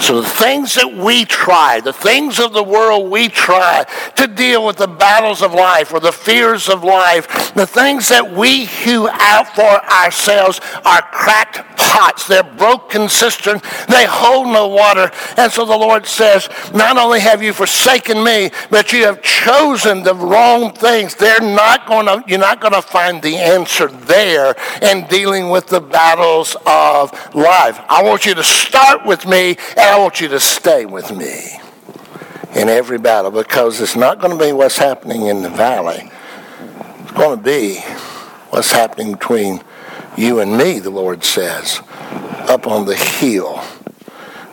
So 0.00 0.20
the 0.20 0.28
things 0.28 0.74
that 0.74 0.94
we 0.94 1.24
try, 1.24 1.80
the 1.80 1.92
things 1.92 2.38
of 2.38 2.52
the 2.52 2.62
world 2.62 3.10
we 3.10 3.28
try 3.28 3.84
to 4.16 4.26
deal 4.26 4.64
with 4.64 4.76
the 4.76 4.86
battles 4.86 5.42
of 5.42 5.52
life 5.52 5.92
or 5.92 6.00
the 6.00 6.12
fears 6.12 6.68
of 6.68 6.84
life, 6.84 7.54
the 7.54 7.66
things 7.66 8.08
that 8.08 8.32
we 8.32 8.64
hew 8.64 9.08
out 9.08 9.54
for 9.54 9.62
ourselves 9.62 10.60
are 10.84 11.02
cracked 11.02 11.58
pots. 11.76 12.26
They're 12.26 12.42
broken 12.42 13.08
cisterns. 13.08 13.62
They 13.88 14.04
hold 14.06 14.48
no 14.48 14.68
water. 14.68 15.10
And 15.36 15.50
so 15.50 15.64
the 15.64 15.76
Lord 15.76 16.06
says, 16.06 16.48
not 16.72 16.96
only 16.96 17.20
have 17.20 17.42
you 17.42 17.52
forsaken 17.52 18.22
me, 18.22 18.50
but 18.70 18.92
you 18.92 19.04
have 19.04 19.22
chosen 19.22 20.02
the 20.02 20.14
wrong 20.14 20.72
things. 20.72 21.14
They're 21.14 21.40
not 21.40 21.86
going 21.86 22.06
to, 22.06 22.22
you're 22.26 22.38
not 22.38 22.60
going 22.60 22.74
to 22.74 22.82
find 22.82 23.22
the 23.22 23.36
answer 23.36 23.88
there 23.88 24.54
in 24.82 25.06
dealing 25.08 25.50
with 25.50 25.66
the 25.66 25.80
battles 25.80 26.56
of 26.66 27.12
life. 27.34 27.80
I 27.88 28.02
want 28.02 28.26
you 28.26 28.34
to 28.34 28.44
start 28.44 29.06
with 29.06 29.26
me 29.26 29.56
I 29.88 29.98
want 29.98 30.20
you 30.20 30.28
to 30.28 30.38
stay 30.38 30.84
with 30.84 31.10
me 31.16 31.58
in 32.54 32.68
every 32.68 32.98
battle 32.98 33.30
because 33.30 33.80
it's 33.80 33.96
not 33.96 34.20
going 34.20 34.36
to 34.36 34.44
be 34.44 34.52
what's 34.52 34.76
happening 34.76 35.26
in 35.26 35.40
the 35.40 35.48
valley. 35.48 36.10
It's 37.00 37.12
going 37.12 37.38
to 37.38 37.42
be 37.42 37.76
what's 38.50 38.70
happening 38.70 39.12
between 39.12 39.62
you 40.14 40.40
and 40.40 40.58
me, 40.58 40.78
the 40.78 40.90
Lord 40.90 41.24
says, 41.24 41.80
up 42.48 42.66
on 42.66 42.84
the 42.84 42.96
hill 42.96 43.64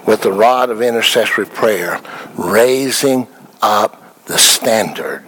with 0.08 0.22
the 0.22 0.32
rod 0.32 0.70
of 0.70 0.82
intercessory 0.82 1.46
prayer, 1.46 2.00
raising 2.38 3.28
up 3.62 4.26
the 4.28 4.38
standard 4.38 5.26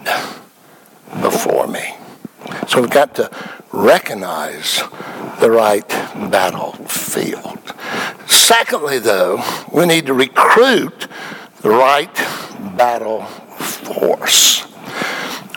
before 1.21 1.67
me. 1.67 1.96
So 2.67 2.81
we've 2.81 2.89
got 2.89 3.15
to 3.15 3.29
recognize 3.71 4.81
the 5.39 5.51
right 5.51 5.87
battlefield. 5.87 7.59
Secondly, 8.27 8.99
though, 8.99 9.41
we 9.73 9.85
need 9.85 10.05
to 10.07 10.13
recruit 10.13 11.07
the 11.61 11.69
right 11.69 12.13
battle 12.77 13.23
force. 13.25 14.65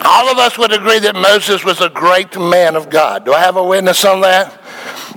All 0.03 0.31
of 0.31 0.39
us 0.39 0.57
would 0.57 0.73
agree 0.73 0.99
that 1.01 1.15
Moses 1.15 1.65
was 1.65 1.81
a 1.81 1.91
great 1.91 2.39
man 2.39 2.75
of 2.75 2.89
God. 2.89 3.25
Do 3.25 3.33
I 3.35 3.41
have 3.41 3.57
a 3.57 3.65
witness 3.65 4.05
on 4.05 4.23
that? 4.23 4.59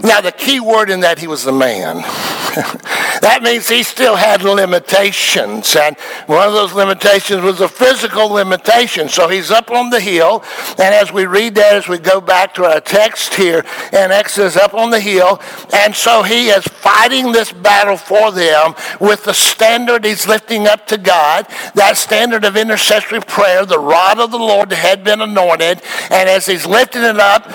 Now, 0.04 0.20
the 0.22 0.32
key 0.32 0.60
word 0.60 0.90
in 0.90 1.00
that, 1.02 1.20
he 1.20 1.28
was 1.28 1.44
the 1.44 1.52
man. 1.52 1.98
that 3.24 3.42
means 3.42 3.70
he 3.70 3.84
still 3.84 4.18
had 4.18 4.44
limitations. 4.44 5.78
And 5.78 5.98
one 6.26 6.46
of 6.46 6.54
those 6.54 6.74
limitations 6.74 7.42
was 7.42 7.62
a 7.62 7.70
physical 7.70 8.28
limitation. 8.28 9.08
So 9.08 9.30
he's 9.30 9.50
up 9.50 9.72
on 9.72 9.90
the 9.90 10.02
hill. 10.02 10.44
And 10.72 10.94
as 10.94 11.14
we 11.14 11.26
read 11.26 11.56
that, 11.56 11.74
as 11.74 11.88
we 11.88 12.00
go 12.00 12.20
back 12.20 12.54
to 12.56 12.66
our 12.66 12.82
text 12.82 13.36
here 13.36 13.64
in 13.94 14.12
Exodus, 14.12 14.58
up 14.58 14.74
on 14.74 14.90
the 14.90 15.00
hill. 15.00 15.40
And 15.74 15.96
so 15.96 16.24
he 16.24 16.50
is 16.50 16.66
fighting 16.66 17.32
this 17.32 17.54
battle 17.54 17.96
for 17.96 18.30
them 18.30 18.76
with 19.00 19.24
the 19.24 19.34
standard 19.34 20.04
he's 20.04 20.28
lifting 20.28 20.68
up 20.68 20.86
to 20.88 20.98
God, 20.98 21.48
that 21.76 21.96
standard 21.96 22.44
of 22.44 22.58
intercessory 22.58 23.22
prayer, 23.22 23.66
the 23.66 23.80
rod 23.80 24.20
of 24.20 24.32
the 24.32 24.38
Lord 24.38 24.70
that 24.72 24.80
had 24.80 25.06
been 25.06 25.22
anointed. 25.22 25.82
And 26.12 26.28
as 26.28 26.46
he's 26.46 26.66
lifting 26.66 27.04
it 27.04 27.20
up, 27.20 27.50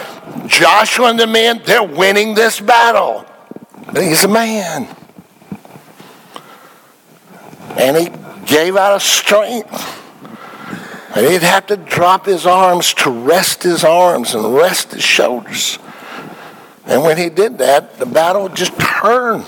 Joshua 0.46 1.10
and 1.10 1.20
the 1.20 1.26
men, 1.26 1.60
they're 1.66 1.82
winning 1.82 2.34
this 2.34 2.58
battle. 2.58 3.26
But 3.92 4.02
he's 4.02 4.24
a 4.24 4.28
man. 4.28 4.94
And 7.78 7.96
he 7.96 8.10
gave 8.46 8.76
out 8.76 8.94
of 8.94 9.02
strength. 9.02 9.94
And 11.16 11.26
he'd 11.26 11.42
have 11.42 11.66
to 11.68 11.76
drop 11.76 12.26
his 12.26 12.44
arms 12.44 12.92
to 12.94 13.10
rest 13.10 13.62
his 13.62 13.84
arms 13.84 14.34
and 14.34 14.54
rest 14.54 14.92
his 14.92 15.02
shoulders. 15.02 15.78
And 16.84 17.02
when 17.02 17.16
he 17.16 17.28
did 17.28 17.58
that, 17.58 17.98
the 17.98 18.06
battle 18.06 18.44
would 18.44 18.56
just 18.56 18.78
turn. 18.78 19.44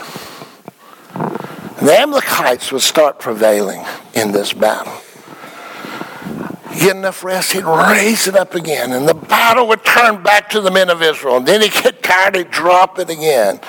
And 1.15 1.89
the 1.89 1.99
Amalekites 1.99 2.71
would 2.73 2.83
start 2.83 3.19
prevailing 3.19 3.85
in 4.15 4.33
this 4.33 4.53
battle. 4.53 4.93
Get 6.79 6.97
enough 6.97 7.25
rest, 7.25 7.53
he'd 7.53 7.65
raise 7.65 8.27
it 8.27 8.37
up 8.37 8.55
again, 8.55 8.93
and 8.93 9.09
the 9.09 9.15
battle 9.15 9.67
would 9.69 9.85
turn 9.85 10.23
back 10.23 10.51
to 10.51 10.61
the 10.61 10.71
men 10.71 10.89
of 10.89 11.03
Israel. 11.03 11.39
And 11.39 11.47
then 11.47 11.63
he'd 11.63 11.73
get 11.73 12.03
tired, 12.03 12.37
he'd 12.37 12.51
drop 12.51 12.99
it 12.99 13.11
again. 13.11 13.61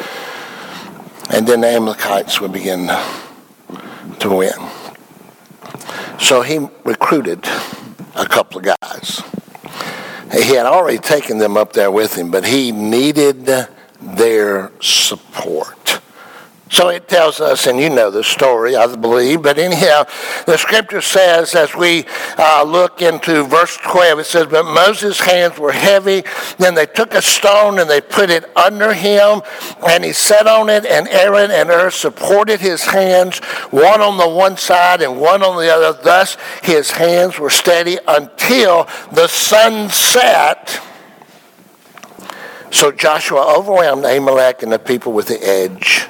And 1.30 1.48
then 1.48 1.62
the 1.62 1.68
Amalekites 1.68 2.40
would 2.40 2.52
begin 2.52 2.88
to 4.22 4.30
win. 4.30 4.54
So 6.20 6.42
he 6.42 6.60
recruited 6.84 7.46
a 8.16 8.26
couple 8.26 8.60
of 8.60 8.76
guys. 8.82 9.22
He 10.32 10.56
had 10.56 10.66
already 10.66 10.98
taken 10.98 11.40
them 11.40 11.58
up 11.58 11.74
there 11.74 11.92
with 11.92 12.16
him, 12.16 12.32
but 12.32 12.46
he 12.46 12.72
needed 12.72 13.50
their 14.02 14.72
support. 14.80 16.01
So 16.72 16.88
it 16.88 17.10
tells 17.10 17.42
us, 17.42 17.68
and 17.68 17.78
you 17.82 17.90
know 17.90 18.10
the 18.10 18.24
story, 18.24 18.78
I 18.78 18.96
believe, 18.96 19.42
but 19.42 19.58
anyhow, 19.58 20.06
the 20.46 20.56
scripture 20.56 21.02
says 21.02 21.54
as 21.54 21.76
we 21.76 22.06
uh, 22.38 22.64
look 22.66 23.02
into 23.02 23.44
verse 23.44 23.76
12, 23.76 24.20
it 24.20 24.24
says, 24.24 24.48
But 24.48 24.64
Moses' 24.64 25.20
hands 25.20 25.60
were 25.60 25.74
heavy. 25.74 26.24
Then 26.60 26.74
they 26.74 26.86
took 26.86 27.14
a 27.14 27.22
stone 27.22 27.78
and 27.78 27.90
they 27.90 28.00
put 28.00 28.30
it 28.30 28.46
under 28.56 28.94
him, 28.94 29.42
and 29.86 30.06
he 30.06 30.14
sat 30.14 30.48
on 30.48 30.70
it, 30.70 30.86
and 30.86 31.10
Aaron 31.10 31.52
and 31.52 31.68
Hur 31.68 31.90
supported 31.90 32.62
his 32.62 32.86
hands, 32.86 33.40
one 33.70 34.00
on 34.00 34.18
the 34.18 34.30
one 34.30 34.56
side 34.56 35.02
and 35.02 35.20
one 35.20 35.44
on 35.44 35.62
the 35.62 35.70
other. 35.70 36.02
Thus 36.02 36.38
his 36.64 36.92
hands 36.92 37.38
were 37.38 37.50
steady 37.50 37.98
until 38.08 38.88
the 39.12 39.28
sun 39.28 39.90
set. 39.90 40.82
So 42.72 42.94
Joshua 42.94 43.58
overwhelmed 43.58 44.06
Amalek 44.06 44.64
and 44.64 44.72
the 44.72 44.80
people 44.80 45.12
with 45.12 45.28
the 45.28 45.46
edge 45.46 46.08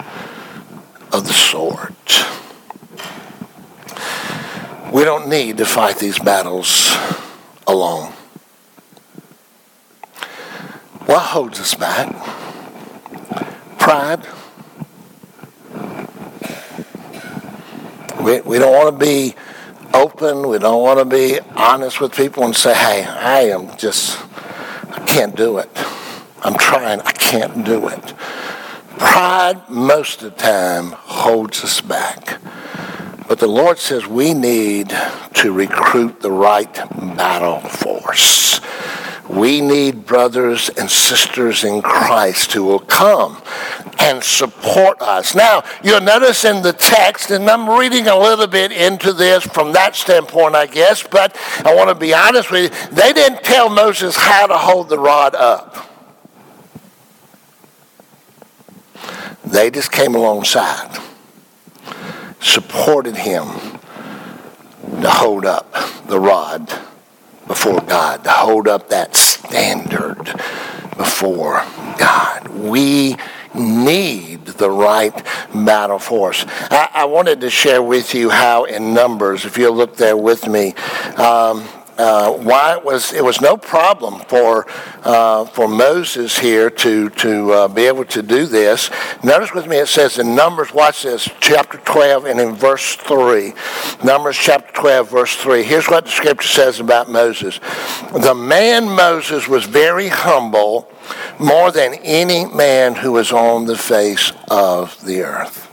of 1.13 1.27
the 1.27 1.33
sword. 1.33 1.95
We 4.91 5.03
don't 5.05 5.29
need 5.29 5.57
to 5.57 5.65
fight 5.65 5.99
these 5.99 6.19
battles 6.19 6.95
alone. 7.65 8.11
What 11.05 11.19
holds 11.19 11.59
us 11.59 11.73
back? 11.75 12.09
Pride. 13.79 14.27
We, 18.21 18.41
we 18.41 18.59
don't 18.59 18.73
want 18.73 18.99
to 18.99 19.05
be 19.05 19.33
open. 19.93 20.47
We 20.47 20.59
don't 20.59 20.81
want 20.81 20.99
to 20.99 21.05
be 21.05 21.39
honest 21.55 21.99
with 21.99 22.13
people 22.15 22.43
and 22.43 22.55
say, 22.55 22.73
hey, 22.73 23.03
I 23.03 23.41
am 23.43 23.75
just, 23.77 24.19
I 24.89 25.03
can't 25.07 25.35
do 25.35 25.57
it. 25.57 25.69
I'm 26.43 26.57
trying, 26.57 26.99
I 27.01 27.11
can't 27.11 27.65
do 27.65 27.87
it. 27.87 28.13
Pride, 28.97 29.69
most 29.69 30.21
of 30.21 30.35
the 30.35 30.41
time, 30.41 30.95
holds 31.21 31.63
us 31.63 31.81
back. 31.81 32.41
But 33.27 33.39
the 33.39 33.47
Lord 33.47 33.77
says 33.77 34.07
we 34.07 34.33
need 34.33 34.89
to 35.35 35.51
recruit 35.51 36.19
the 36.19 36.31
right 36.31 36.73
battle 36.73 37.59
force. 37.59 38.59
We 39.29 39.61
need 39.61 40.05
brothers 40.05 40.69
and 40.69 40.89
sisters 40.89 41.63
in 41.63 41.81
Christ 41.81 42.51
who 42.51 42.65
will 42.65 42.79
come 42.79 43.41
and 43.99 44.21
support 44.21 45.01
us. 45.01 45.35
Now, 45.35 45.63
you'll 45.83 46.01
notice 46.01 46.43
in 46.43 46.63
the 46.63 46.73
text, 46.73 47.31
and 47.31 47.49
I'm 47.49 47.69
reading 47.69 48.07
a 48.07 48.17
little 48.17 48.47
bit 48.47 48.73
into 48.73 49.13
this 49.13 49.43
from 49.45 49.71
that 49.73 49.95
standpoint, 49.95 50.55
I 50.55 50.65
guess, 50.65 51.03
but 51.03 51.37
I 51.63 51.73
want 51.73 51.89
to 51.89 51.95
be 51.95 52.13
honest 52.13 52.51
with 52.51 52.73
you. 52.73 52.95
They 52.95 53.13
didn't 53.13 53.43
tell 53.43 53.69
Moses 53.69 54.17
how 54.17 54.47
to 54.47 54.57
hold 54.57 54.89
the 54.89 54.99
rod 54.99 55.35
up. 55.35 55.87
They 59.45 59.69
just 59.69 59.91
came 59.91 60.15
alongside, 60.15 60.97
supported 62.41 63.15
him 63.15 63.47
to 65.01 65.09
hold 65.09 65.45
up 65.45 65.73
the 66.07 66.19
rod 66.19 66.67
before 67.47 67.81
God, 67.81 68.23
to 68.23 68.29
hold 68.29 68.67
up 68.67 68.89
that 68.89 69.15
standard 69.15 70.23
before 70.97 71.63
God. 71.97 72.47
We 72.47 73.15
need 73.53 74.45
the 74.45 74.69
right 74.69 75.13
battle 75.53 75.99
force. 75.99 76.45
I, 76.47 76.89
I, 76.93 77.05
wanted 77.05 77.41
to 77.41 77.49
share 77.49 77.83
with 77.83 78.13
you 78.13 78.29
how 78.29 78.63
in 78.63 78.93
Numbers, 78.93 79.45
if 79.45 79.57
you'll 79.57 79.75
look 79.75 79.97
there 79.97 80.15
with 80.15 80.47
me, 80.47 80.73
um, 81.17 81.67
uh, 82.01 82.31
why 82.31 82.75
it 82.75 82.83
was 82.83 83.13
it 83.13 83.23
was 83.23 83.41
no 83.41 83.55
problem 83.55 84.21
for 84.21 84.65
uh, 85.03 85.45
for 85.45 85.67
Moses 85.67 86.37
here 86.37 86.69
to 86.71 87.09
to 87.09 87.51
uh, 87.51 87.67
be 87.67 87.83
able 87.83 88.05
to 88.05 88.23
do 88.23 88.47
this. 88.47 88.89
Notice 89.23 89.53
with 89.53 89.67
me 89.67 89.77
it 89.77 89.87
says 89.87 90.17
in 90.17 90.35
Numbers, 90.35 90.73
watch 90.73 91.03
this, 91.03 91.29
chapter 91.39 91.77
12 91.77 92.25
and 92.25 92.39
in 92.39 92.55
verse 92.55 92.95
3. 92.95 93.53
Numbers 94.03 94.35
chapter 94.35 94.73
12, 94.73 95.11
verse 95.11 95.35
3. 95.35 95.61
Here's 95.61 95.87
what 95.87 96.05
the 96.05 96.11
scripture 96.11 96.47
says 96.47 96.79
about 96.79 97.07
Moses. 97.07 97.59
The 98.11 98.33
man 98.33 98.89
Moses 98.89 99.47
was 99.47 99.65
very 99.65 100.07
humble, 100.07 100.91
more 101.39 101.71
than 101.71 101.93
any 102.01 102.45
man 102.45 102.95
who 102.95 103.11
was 103.11 103.31
on 103.31 103.65
the 103.65 103.77
face 103.77 104.31
of 104.49 104.99
the 105.05 105.21
earth. 105.21 105.67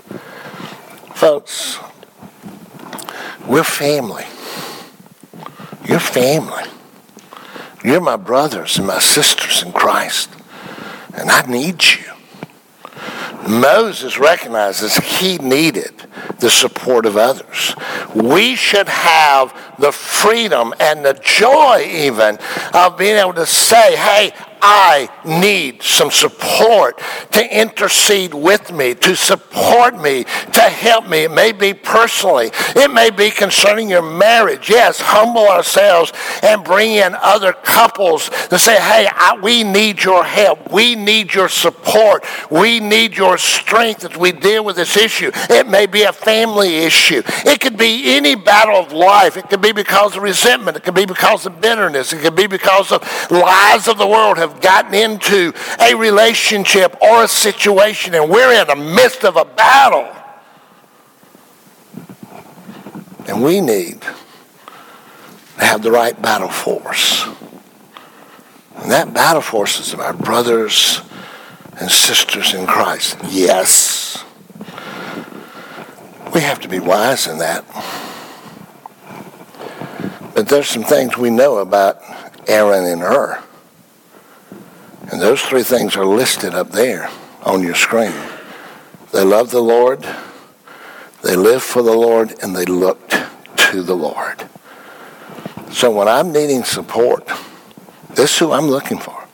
Folks, 1.14 1.78
we're 3.46 3.64
family. 3.64 4.26
You're 5.88 5.98
family. 5.98 6.64
You're 7.82 8.00
my 8.00 8.16
brothers 8.16 8.76
and 8.76 8.86
my 8.86 8.98
sisters 8.98 9.62
in 9.62 9.72
Christ. 9.72 10.30
And 11.14 11.30
I 11.30 11.42
need 11.46 11.82
you. 11.82 12.04
Moses 13.48 14.18
recognizes 14.18 14.96
he 14.96 15.38
needed 15.38 15.94
the 16.38 16.50
support 16.50 17.06
of 17.06 17.16
others. 17.16 17.74
We 18.14 18.54
should 18.56 18.88
have 18.88 19.56
the 19.78 19.90
freedom 19.90 20.74
and 20.78 21.04
the 21.04 21.14
joy 21.14 21.88
even 21.90 22.38
of 22.74 22.98
being 22.98 23.16
able 23.16 23.32
to 23.34 23.46
say, 23.46 23.96
hey, 23.96 24.32
I 24.62 25.08
need 25.24 25.82
some 25.82 26.10
support 26.10 27.00
to 27.32 27.60
intercede 27.60 28.34
with 28.34 28.72
me, 28.72 28.94
to 28.94 29.16
support 29.16 30.00
me, 30.00 30.24
to 30.52 30.60
help 30.60 31.08
me. 31.08 31.24
It 31.24 31.30
may 31.30 31.52
be 31.52 31.74
personally. 31.74 32.50
It 32.76 32.90
may 32.92 33.10
be 33.10 33.30
concerning 33.30 33.88
your 33.88 34.02
marriage. 34.02 34.70
Yes, 34.70 35.00
humble 35.00 35.46
ourselves 35.48 36.12
and 36.42 36.64
bring 36.64 36.92
in 36.92 37.14
other 37.14 37.52
couples 37.52 38.30
to 38.48 38.58
say, 38.58 38.80
hey, 38.80 39.08
I, 39.12 39.38
we 39.40 39.64
need 39.64 40.02
your 40.02 40.24
help. 40.24 40.70
We 40.70 40.94
need 40.94 41.34
your 41.34 41.48
support. 41.48 42.24
We 42.50 42.80
need 42.80 43.16
your 43.16 43.38
strength 43.38 44.04
as 44.04 44.16
we 44.16 44.32
deal 44.32 44.64
with 44.64 44.76
this 44.76 44.96
issue. 44.96 45.30
It 45.50 45.68
may 45.68 45.86
be 45.86 46.02
a 46.02 46.12
family 46.12 46.76
issue. 46.76 47.22
It 47.44 47.60
could 47.60 47.76
be 47.76 48.16
any 48.16 48.34
battle 48.34 48.76
of 48.76 48.92
life. 48.92 49.36
It 49.36 49.48
could 49.50 49.60
be 49.60 49.72
because 49.72 50.16
of 50.16 50.22
resentment. 50.22 50.76
It 50.76 50.82
could 50.82 50.94
be 50.94 51.06
because 51.06 51.46
of 51.46 51.60
bitterness. 51.60 52.12
It 52.12 52.20
could 52.20 52.36
be 52.36 52.46
because 52.46 52.92
of 52.92 53.02
lies 53.30 53.88
of 53.88 53.98
the 53.98 54.06
world 54.06 54.38
have 54.38 54.47
have 54.48 54.60
gotten 54.60 54.94
into 54.94 55.52
a 55.80 55.94
relationship 55.94 56.96
or 57.02 57.24
a 57.24 57.28
situation 57.28 58.14
and 58.14 58.30
we're 58.30 58.60
in 58.60 58.66
the 58.66 58.76
midst 58.76 59.24
of 59.24 59.36
a 59.36 59.44
battle. 59.44 60.14
And 63.26 63.42
we 63.42 63.60
need 63.60 64.00
to 64.00 65.64
have 65.64 65.82
the 65.82 65.90
right 65.90 66.20
battle 66.20 66.48
force. 66.48 67.26
And 68.76 68.90
that 68.90 69.12
battle 69.12 69.42
force 69.42 69.80
is 69.80 69.92
our 69.94 70.12
brothers 70.12 71.02
and 71.80 71.90
sisters 71.90 72.54
in 72.54 72.66
Christ. 72.66 73.18
Yes. 73.28 74.24
We 76.34 76.40
have 76.40 76.60
to 76.60 76.68
be 76.68 76.78
wise 76.78 77.26
in 77.26 77.38
that. 77.38 77.64
But 80.34 80.48
there's 80.48 80.68
some 80.68 80.84
things 80.84 81.16
we 81.16 81.30
know 81.30 81.58
about 81.58 82.00
Aaron 82.46 82.84
and 82.84 83.00
Hur. 83.00 83.42
And 85.10 85.20
those 85.20 85.42
three 85.42 85.62
things 85.62 85.96
are 85.96 86.06
listed 86.06 86.54
up 86.54 86.70
there 86.70 87.10
on 87.42 87.62
your 87.62 87.74
screen. 87.74 88.14
They 89.12 89.24
love 89.24 89.50
the 89.50 89.62
Lord, 89.62 90.06
they 91.22 91.34
live 91.34 91.62
for 91.62 91.82
the 91.82 91.96
Lord, 91.96 92.34
and 92.42 92.54
they 92.54 92.64
looked 92.64 93.16
to 93.70 93.82
the 93.82 93.96
Lord. 93.96 94.44
So 95.70 95.90
when 95.90 96.08
I'm 96.08 96.32
needing 96.32 96.64
support, 96.64 97.26
this 98.10 98.32
is 98.32 98.38
who 98.38 98.52
I'm 98.52 98.66
looking 98.66 98.98
for. 98.98 99.24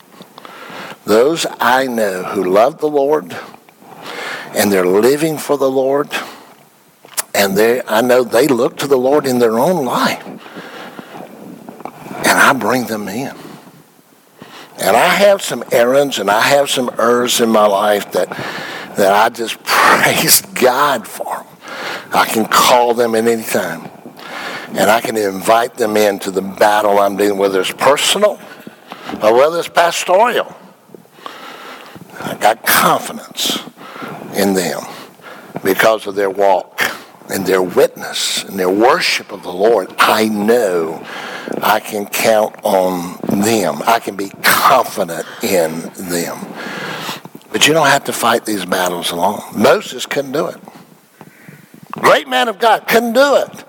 Those 1.05 1.47
I 1.61 1.87
know 1.87 2.23
who 2.23 2.45
love 2.45 2.79
the 2.79 2.89
Lord 2.89 3.37
and 4.55 4.71
they're 4.71 4.87
living 4.87 5.37
for 5.37 5.59
the 5.59 5.71
Lord, 5.71 6.09
and 7.35 7.57
they 7.57 7.83
I 7.87 8.01
know 8.01 8.23
they 8.23 8.47
look 8.47 8.77
to 8.79 8.87
the 8.87 8.97
Lord 8.97 9.27
in 9.27 9.39
their 9.39 9.59
own 9.59 9.85
life. 9.85 10.25
And 12.17 12.39
I 12.39 12.53
bring 12.53 12.87
them 12.87 13.09
in. 13.09 13.37
And 14.85 14.95
I 14.99 15.07
have 15.07 15.41
some 15.41 15.65
Aarons 15.73 16.19
and 16.19 16.31
I 16.31 16.43
have 16.43 16.69
some 16.69 16.89
Hurs 16.89 17.41
in 17.41 17.49
my 17.49 17.65
life 17.65 18.13
that, 18.13 18.29
that 18.99 19.15
I 19.15 19.31
just 19.31 19.59
praise 19.65 20.43
God 20.43 21.09
for. 21.09 21.47
I 22.13 22.27
can 22.27 22.45
call 22.45 22.93
them 22.93 23.15
at 23.15 23.27
any 23.27 23.45
time. 23.45 23.91
And 24.77 24.91
I 24.91 25.01
can 25.01 25.17
invite 25.17 25.75
them 25.77 25.97
into 25.97 26.31
the 26.31 26.43
battle 26.43 26.99
I'm 26.99 27.17
dealing 27.17 27.39
with, 27.39 27.53
whether 27.53 27.63
it's 27.63 27.73
personal 27.73 28.39
or 29.23 29.33
whether 29.33 29.59
it's 29.59 29.71
pastoral. 29.71 30.55
I 32.21 32.37
got 32.39 32.67
confidence 32.67 33.61
in 34.35 34.53
them 34.53 34.83
because 35.65 36.07
of 36.07 36.15
their 36.15 36.29
walk 36.29 36.83
and 37.31 37.47
their 37.47 37.63
witness 37.63 38.45
and 38.45 38.59
their 38.59 38.69
worship 38.69 39.33
of 39.33 39.45
the 39.45 39.53
Lord. 39.53 39.95
I 39.99 40.29
know 40.29 41.07
I 41.63 41.81
can 41.81 42.07
count 42.07 42.55
on 42.63 43.19
them. 43.41 43.83
I 43.87 43.99
can 43.99 44.17
be 44.17 44.31
confident 44.43 45.27
in 45.43 45.81
them. 45.95 46.39
But 47.53 47.69
you 47.69 47.75
don't 47.75 47.87
have 47.87 48.05
to 48.05 48.13
fight 48.13 48.45
these 48.45 48.65
battles 48.65 49.11
alone. 49.11 49.41
Moses 49.57 50.07
couldn't 50.07 50.33
do 50.33 50.49
it. 50.49 50.61
Great 51.93 52.29
man 52.29 52.49
of 52.49 52.59
God 52.59 52.87
couldn't 52.89 53.13
do 53.13 53.37
it. 53.37 53.65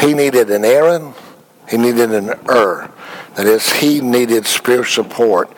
He 0.00 0.14
needed 0.14 0.50
an 0.50 0.64
Aaron. 0.64 1.14
He 1.68 1.76
needed 1.76 2.12
an 2.12 2.28
Hur. 2.46 2.90
That 3.34 3.46
is, 3.46 3.70
he 3.72 4.00
needed 4.00 4.46
spiritual 4.46 5.04
support 5.04 5.52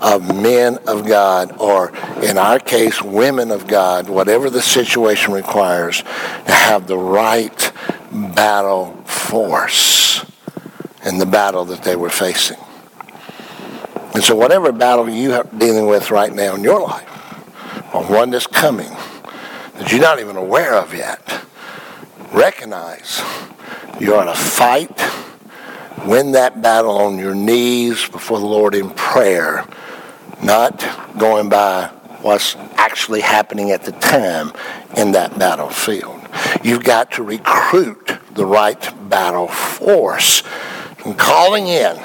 of 0.00 0.34
men 0.34 0.78
of 0.86 1.06
God, 1.06 1.56
or 1.58 1.92
in 2.22 2.38
our 2.38 2.58
case, 2.58 3.02
women 3.02 3.50
of 3.50 3.66
God, 3.66 4.08
whatever 4.08 4.48
the 4.48 4.62
situation 4.62 5.32
requires, 5.32 6.02
to 6.02 6.52
have 6.52 6.86
the 6.86 6.96
right 6.96 7.72
battle 8.12 8.92
force 9.04 10.24
in 11.06 11.18
the 11.18 11.26
battle 11.26 11.64
that 11.64 11.82
they 11.84 11.96
were 11.96 12.10
facing. 12.10 12.58
And 14.12 14.22
so 14.22 14.34
whatever 14.34 14.72
battle 14.72 15.08
you 15.08 15.32
are 15.34 15.44
dealing 15.56 15.86
with 15.86 16.10
right 16.10 16.32
now 16.32 16.54
in 16.56 16.64
your 16.64 16.82
life, 16.82 17.94
or 17.94 18.02
one 18.04 18.30
that's 18.30 18.46
coming 18.46 18.90
that 19.74 19.92
you're 19.92 20.00
not 20.00 20.18
even 20.18 20.36
aware 20.36 20.74
of 20.74 20.92
yet, 20.92 21.44
recognize 22.32 23.22
you're 24.00 24.20
in 24.20 24.28
a 24.28 24.34
fight. 24.34 25.00
Win 26.06 26.32
that 26.32 26.60
battle 26.60 26.98
on 26.98 27.18
your 27.18 27.34
knees 27.34 28.08
before 28.08 28.38
the 28.38 28.46
Lord 28.46 28.74
in 28.74 28.90
prayer, 28.90 29.66
not 30.42 30.86
going 31.18 31.48
by 31.48 31.86
what's 32.22 32.56
actually 32.76 33.20
happening 33.20 33.70
at 33.70 33.84
the 33.84 33.92
time 33.92 34.52
in 34.96 35.12
that 35.12 35.38
battlefield. 35.38 36.20
You've 36.62 36.84
got 36.84 37.12
to 37.12 37.22
recruit 37.22 38.18
the 38.34 38.46
right 38.46 39.08
battle 39.08 39.48
force 39.48 40.42
and 41.06 41.18
calling 41.18 41.68
in 41.68 41.96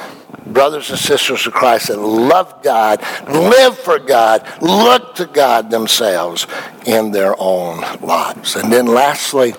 brothers 0.45 0.89
and 0.89 0.99
sisters 0.99 1.47
of 1.47 1.53
Christ 1.53 1.87
that 1.87 1.99
love 1.99 2.61
God, 2.63 3.01
live 3.27 3.77
for 3.77 3.99
God, 3.99 4.47
look 4.61 5.15
to 5.15 5.25
God 5.25 5.69
themselves 5.69 6.47
in 6.85 7.11
their 7.11 7.35
own 7.39 7.81
lives. 8.01 8.55
And 8.55 8.71
then 8.71 8.85
lastly, 8.87 9.53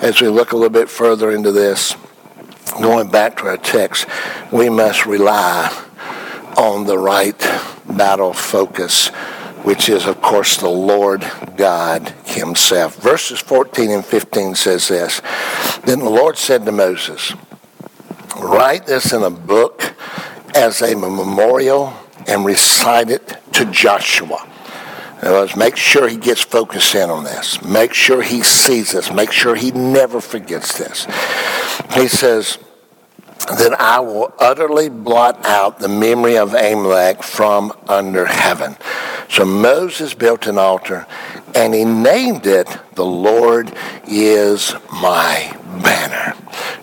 as 0.00 0.20
we 0.20 0.28
look 0.28 0.52
a 0.52 0.56
little 0.56 0.70
bit 0.70 0.88
further 0.88 1.30
into 1.30 1.52
this, 1.52 1.96
going 2.80 3.10
back 3.10 3.36
to 3.38 3.46
our 3.46 3.56
text, 3.56 4.06
we 4.52 4.68
must 4.68 5.06
rely 5.06 5.68
on 6.56 6.86
the 6.86 6.98
right 6.98 7.38
battle 7.88 8.32
focus, 8.32 9.08
which 9.64 9.88
is, 9.88 10.06
of 10.06 10.20
course, 10.20 10.56
the 10.56 10.68
Lord 10.68 11.28
God 11.56 12.08
himself. 12.26 12.96
Verses 12.96 13.38
14 13.40 13.90
and 13.90 14.04
15 14.04 14.54
says 14.54 14.88
this, 14.88 15.20
Then 15.84 16.00
the 16.00 16.10
Lord 16.10 16.36
said 16.36 16.64
to 16.64 16.72
Moses, 16.72 17.32
write 18.38 18.86
this 18.86 19.12
in 19.12 19.22
a 19.22 19.30
book 19.30 19.94
as 20.54 20.82
a 20.82 20.94
memorial 20.94 21.92
and 22.26 22.44
recite 22.44 23.10
it 23.10 23.36
to 23.52 23.64
Joshua. 23.66 24.44
In 25.20 25.28
other 25.28 25.40
words, 25.40 25.56
make 25.56 25.76
sure 25.76 26.08
he 26.08 26.16
gets 26.16 26.42
focused 26.42 26.94
in 26.94 27.10
on 27.10 27.24
this. 27.24 27.62
Make 27.62 27.92
sure 27.92 28.22
he 28.22 28.42
sees 28.42 28.92
this. 28.92 29.10
Make 29.12 29.32
sure 29.32 29.56
he 29.56 29.72
never 29.72 30.20
forgets 30.20 30.78
this. 30.78 31.06
He 31.92 32.06
says, 32.06 32.58
that 33.46 33.80
I 33.80 34.00
will 34.00 34.34
utterly 34.38 34.90
blot 34.90 35.44
out 35.46 35.78
the 35.78 35.88
memory 35.88 36.36
of 36.36 36.52
Amalek 36.54 37.22
from 37.22 37.72
under 37.88 38.26
heaven. 38.26 38.76
So 39.30 39.44
Moses 39.44 40.12
built 40.12 40.46
an 40.46 40.58
altar 40.58 41.06
and 41.54 41.72
he 41.72 41.84
named 41.84 42.46
it, 42.46 42.68
The 42.94 43.06
Lord 43.06 43.72
is 44.06 44.74
my 44.92 45.56
banner. 45.82 46.34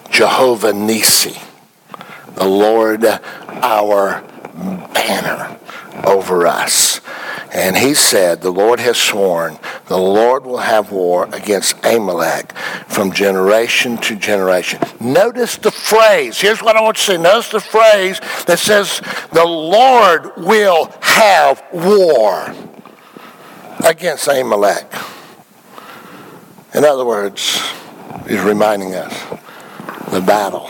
Jehovah 0.09 0.71
Nissi 0.71 1.44
the 2.35 2.45
Lord 2.47 3.05
our 3.05 4.23
banner 4.93 5.57
over 6.05 6.47
us. 6.47 7.01
And 7.51 7.77
he 7.77 7.93
said, 7.93 8.41
The 8.41 8.51
Lord 8.51 8.79
has 8.81 8.97
sworn, 8.97 9.57
the 9.87 9.97
Lord 9.97 10.45
will 10.45 10.57
have 10.57 10.91
war 10.91 11.29
against 11.31 11.77
Amalek 11.85 12.51
from 12.87 13.13
generation 13.13 13.97
to 13.99 14.15
generation. 14.15 14.81
Notice 14.99 15.57
the 15.57 15.71
phrase. 15.71 16.39
Here's 16.39 16.61
what 16.61 16.75
I 16.75 16.81
want 16.81 16.97
you 16.97 17.13
to 17.13 17.17
see. 17.17 17.23
Notice 17.23 17.51
the 17.51 17.59
phrase 17.61 18.19
that 18.45 18.59
says, 18.59 19.01
The 19.31 19.45
Lord 19.45 20.31
will 20.37 20.91
have 21.01 21.63
war 21.71 22.53
against 23.85 24.27
Amalek. 24.27 24.91
In 26.73 26.83
other 26.83 27.05
words, 27.05 27.61
he's 28.27 28.41
reminding 28.41 28.95
us 28.95 29.13
the 30.11 30.19
battle 30.19 30.69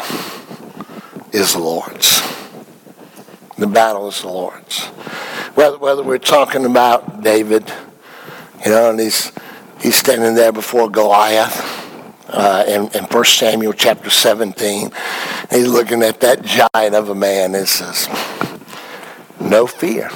is 1.35 1.51
the 1.51 1.59
Lord's. 1.59 2.21
The 3.57 3.67
battle 3.67 4.07
is 4.07 4.21
the 4.21 4.29
Lord's. 4.29 4.85
Whether, 5.55 5.77
whether 5.77 6.01
we're 6.01 6.17
talking 6.17 6.65
about 6.65 7.23
David, 7.23 7.71
you 8.63 8.71
know, 8.71 8.89
and 8.89 8.99
he's, 8.99 9.33
he's 9.81 9.95
standing 9.95 10.35
there 10.35 10.53
before 10.53 10.89
Goliath 10.89 11.61
uh, 12.29 12.63
in, 12.67 12.87
in 12.97 13.03
1 13.03 13.25
Samuel 13.25 13.73
chapter 13.73 14.09
17. 14.09 14.91
He's 15.51 15.67
looking 15.67 16.03
at 16.03 16.21
that 16.21 16.41
giant 16.43 16.95
of 16.95 17.09
a 17.09 17.15
man 17.15 17.53
and 17.53 17.67
says, 17.67 18.07
no 19.41 19.67
fear. 19.67 20.09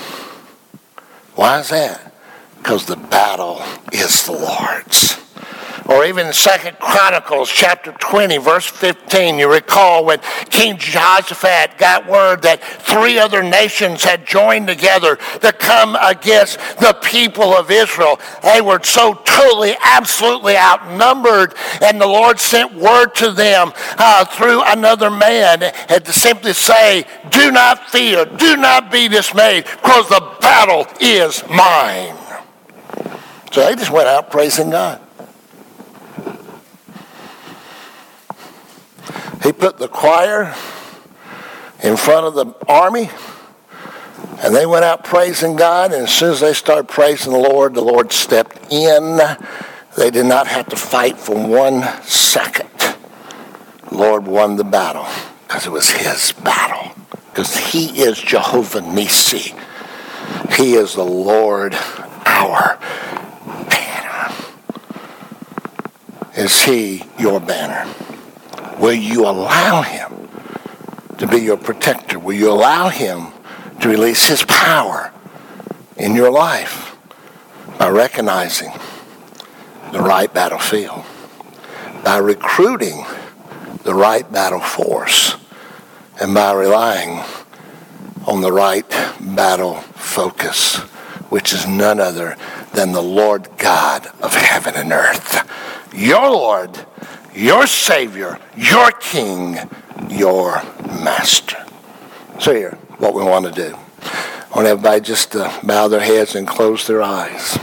Why 1.36 1.60
is 1.60 1.70
that? 1.70 2.14
Because 2.58 2.86
the 2.86 2.96
battle 2.96 3.62
is 3.92 4.26
the 4.26 4.32
Lord's. 4.32 5.18
Or 5.90 6.06
even 6.06 6.32
Second 6.34 6.78
Chronicles 6.78 7.50
chapter 7.50 7.92
20, 7.94 8.38
verse 8.38 8.68
15, 8.68 9.40
you 9.40 9.52
recall 9.52 10.06
when 10.06 10.20
King 10.52 10.78
Jehoshaphat 10.78 11.80
got 11.80 12.06
word 12.06 12.44
that 12.44 12.64
three 12.64 13.18
other 13.18 13.42
nations 13.42 14.04
had 14.04 14.24
joined 14.24 14.68
together 14.68 15.16
to 15.42 15.52
come 15.52 15.98
against 16.00 16.60
the 16.80 16.96
people 17.02 17.56
of 17.56 17.72
Israel. 17.72 18.20
They 18.44 18.62
were 18.62 18.80
so 18.84 19.16
totally, 19.26 19.76
absolutely 19.84 20.56
outnumbered, 20.56 21.56
and 21.82 22.00
the 22.00 22.06
Lord 22.06 22.40
sent 22.40 22.72
word 22.76 23.16
to 23.16 23.32
them 23.32 23.74
uh, 23.98 24.26
through 24.26 24.62
another 24.66 25.10
man 25.10 25.64
and 25.64 26.06
to 26.06 26.14
simply 26.14 26.54
say, 26.54 27.04
Do 27.32 27.52
not 27.52 27.90
fear, 27.90 28.26
do 28.26 28.58
not 28.58 28.92
be 28.92 29.08
dismayed, 29.08 29.66
because 29.66 30.08
the 30.08 30.38
battle 30.40 30.86
is 31.02 31.44
mine. 31.50 32.16
So 33.52 33.66
they 33.66 33.74
just 33.74 33.90
went 33.90 34.08
out 34.08 34.30
praising 34.30 34.70
God. 34.70 35.02
He 39.44 39.54
put 39.54 39.78
the 39.78 39.88
choir 39.88 40.54
in 41.82 41.96
front 41.96 42.26
of 42.26 42.34
the 42.36 42.54
army, 42.68 43.10
and 44.44 44.54
they 44.54 44.66
went 44.66 44.84
out 44.84 45.04
praising 45.04 45.56
God. 45.56 45.94
And 45.94 46.04
as 46.04 46.14
soon 46.14 46.32
as 46.32 46.42
they 46.42 46.54
started 46.54 46.88
praising 46.88 47.32
the 47.32 47.40
Lord, 47.40 47.74
the 47.74 47.82
Lord 47.82 48.12
stepped 48.12 48.72
in. 48.72 49.20
They 49.98 50.12
did 50.12 50.26
not 50.26 50.48
have 50.48 50.68
to 50.70 50.76
fight 50.76 51.18
for 51.18 51.36
one 51.36 51.84
second. 52.04 52.70
The 53.90 53.96
Lord 53.96 54.28
won 54.28 54.56
the 54.56 54.64
battle 54.64 55.08
because 55.48 55.66
it 55.66 55.72
was 55.72 55.90
his 55.90 56.32
battle. 56.32 56.92
Because 57.32 57.56
he 57.56 58.02
is 58.02 58.20
Jehovah 58.20 58.82
Nissi. 58.82 59.58
He 60.56 60.74
is 60.74 60.94
the 60.96 61.06
Lord 61.06 61.76
our 62.26 62.78
banner. 63.70 64.34
Is 66.36 66.64
he 66.64 67.04
your 67.18 67.40
banner? 67.40 67.92
Will 68.80 68.94
you 68.94 69.26
allow 69.26 69.82
him 69.82 70.30
to 71.18 71.28
be 71.28 71.38
your 71.38 71.58
protector? 71.58 72.18
Will 72.18 72.36
you 72.36 72.50
allow 72.50 72.88
him 72.88 73.28
to 73.82 73.90
release 73.90 74.28
his 74.28 74.44
power 74.46 75.12
in 75.98 76.16
your 76.16 76.32
life 76.32 76.96
by 77.78 77.90
recognizing 77.90 78.72
the 79.92 80.00
right 80.00 80.34
battlefield, 80.34 81.04
by 82.06 82.18
recruiting 82.18 83.06
the 83.84 83.94
right 83.94 84.32
battle 84.32 84.62
force, 84.62 85.36
and 86.22 86.34
by 86.34 86.54
relying 86.54 87.22
on 88.28 88.42
the 88.42 88.52
right 88.52 88.90
battle 89.20 89.76
focus, 89.76 90.78
which 91.30 91.52
is 91.52 91.68
none 91.68 92.00
other 92.00 92.38
than 92.74 92.94
the 92.94 93.02
Lord 93.02 93.50
God 93.58 94.08
of 94.22 94.34
heaven 94.36 94.76
and 94.76 94.94
earth. 94.94 95.46
Your 95.94 96.30
Lord 96.30 96.86
your 97.34 97.68
Savior, 97.68 98.40
your 98.56 98.92
King, 98.92 99.58
your 100.10 100.62
Master. 100.86 101.58
So 102.40 102.54
here, 102.54 102.72
what 102.98 103.14
we 103.14 103.24
want 103.24 103.46
to 103.46 103.52
do. 103.52 103.76
I 104.02 104.56
want 104.56 104.68
everybody 104.68 105.02
just 105.02 105.32
to 105.34 105.54
bow 105.64 105.88
their 105.88 106.00
heads 106.00 106.36
and 106.36 106.48
close 106.48 106.88
their 106.88 107.02
eyes. 107.02 107.58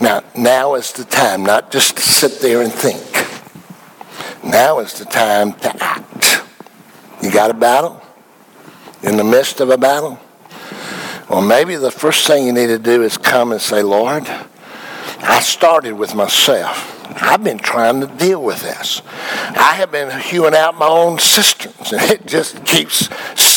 Now, 0.00 0.22
now 0.36 0.74
is 0.74 0.92
the 0.92 1.04
time, 1.04 1.44
not 1.44 1.70
just 1.70 1.96
to 1.96 2.02
sit 2.02 2.40
there 2.40 2.60
and 2.60 2.70
think. 2.70 3.00
Now 4.44 4.80
is 4.80 4.92
the 4.98 5.06
time 5.06 5.54
to 5.54 5.82
act. 5.82 6.42
You 7.22 7.32
got 7.32 7.50
a 7.50 7.54
battle? 7.54 8.02
In 9.02 9.16
the 9.16 9.24
midst 9.24 9.60
of 9.60 9.70
a 9.70 9.78
battle? 9.78 10.20
Well, 11.28 11.40
maybe 11.40 11.76
the 11.76 11.90
first 11.90 12.26
thing 12.26 12.46
you 12.46 12.52
need 12.52 12.66
to 12.66 12.78
do 12.78 13.02
is 13.02 13.16
come 13.16 13.52
and 13.52 13.60
say, 13.60 13.82
Lord, 13.82 14.24
I 14.26 15.40
started 15.40 15.94
with 15.94 16.14
myself. 16.14 16.90
I've 17.22 17.42
been 17.42 17.58
trying 17.58 18.00
to 18.00 18.06
deal 18.06 18.42
with 18.42 18.60
this. 18.60 19.00
I 19.06 19.74
have 19.76 19.90
been 19.90 20.20
hewing 20.20 20.54
out 20.54 20.76
my 20.76 20.86
own 20.86 21.18
cisterns, 21.18 21.92
and 21.92 22.02
it 22.10 22.26
just 22.26 22.64
keeps 22.66 23.08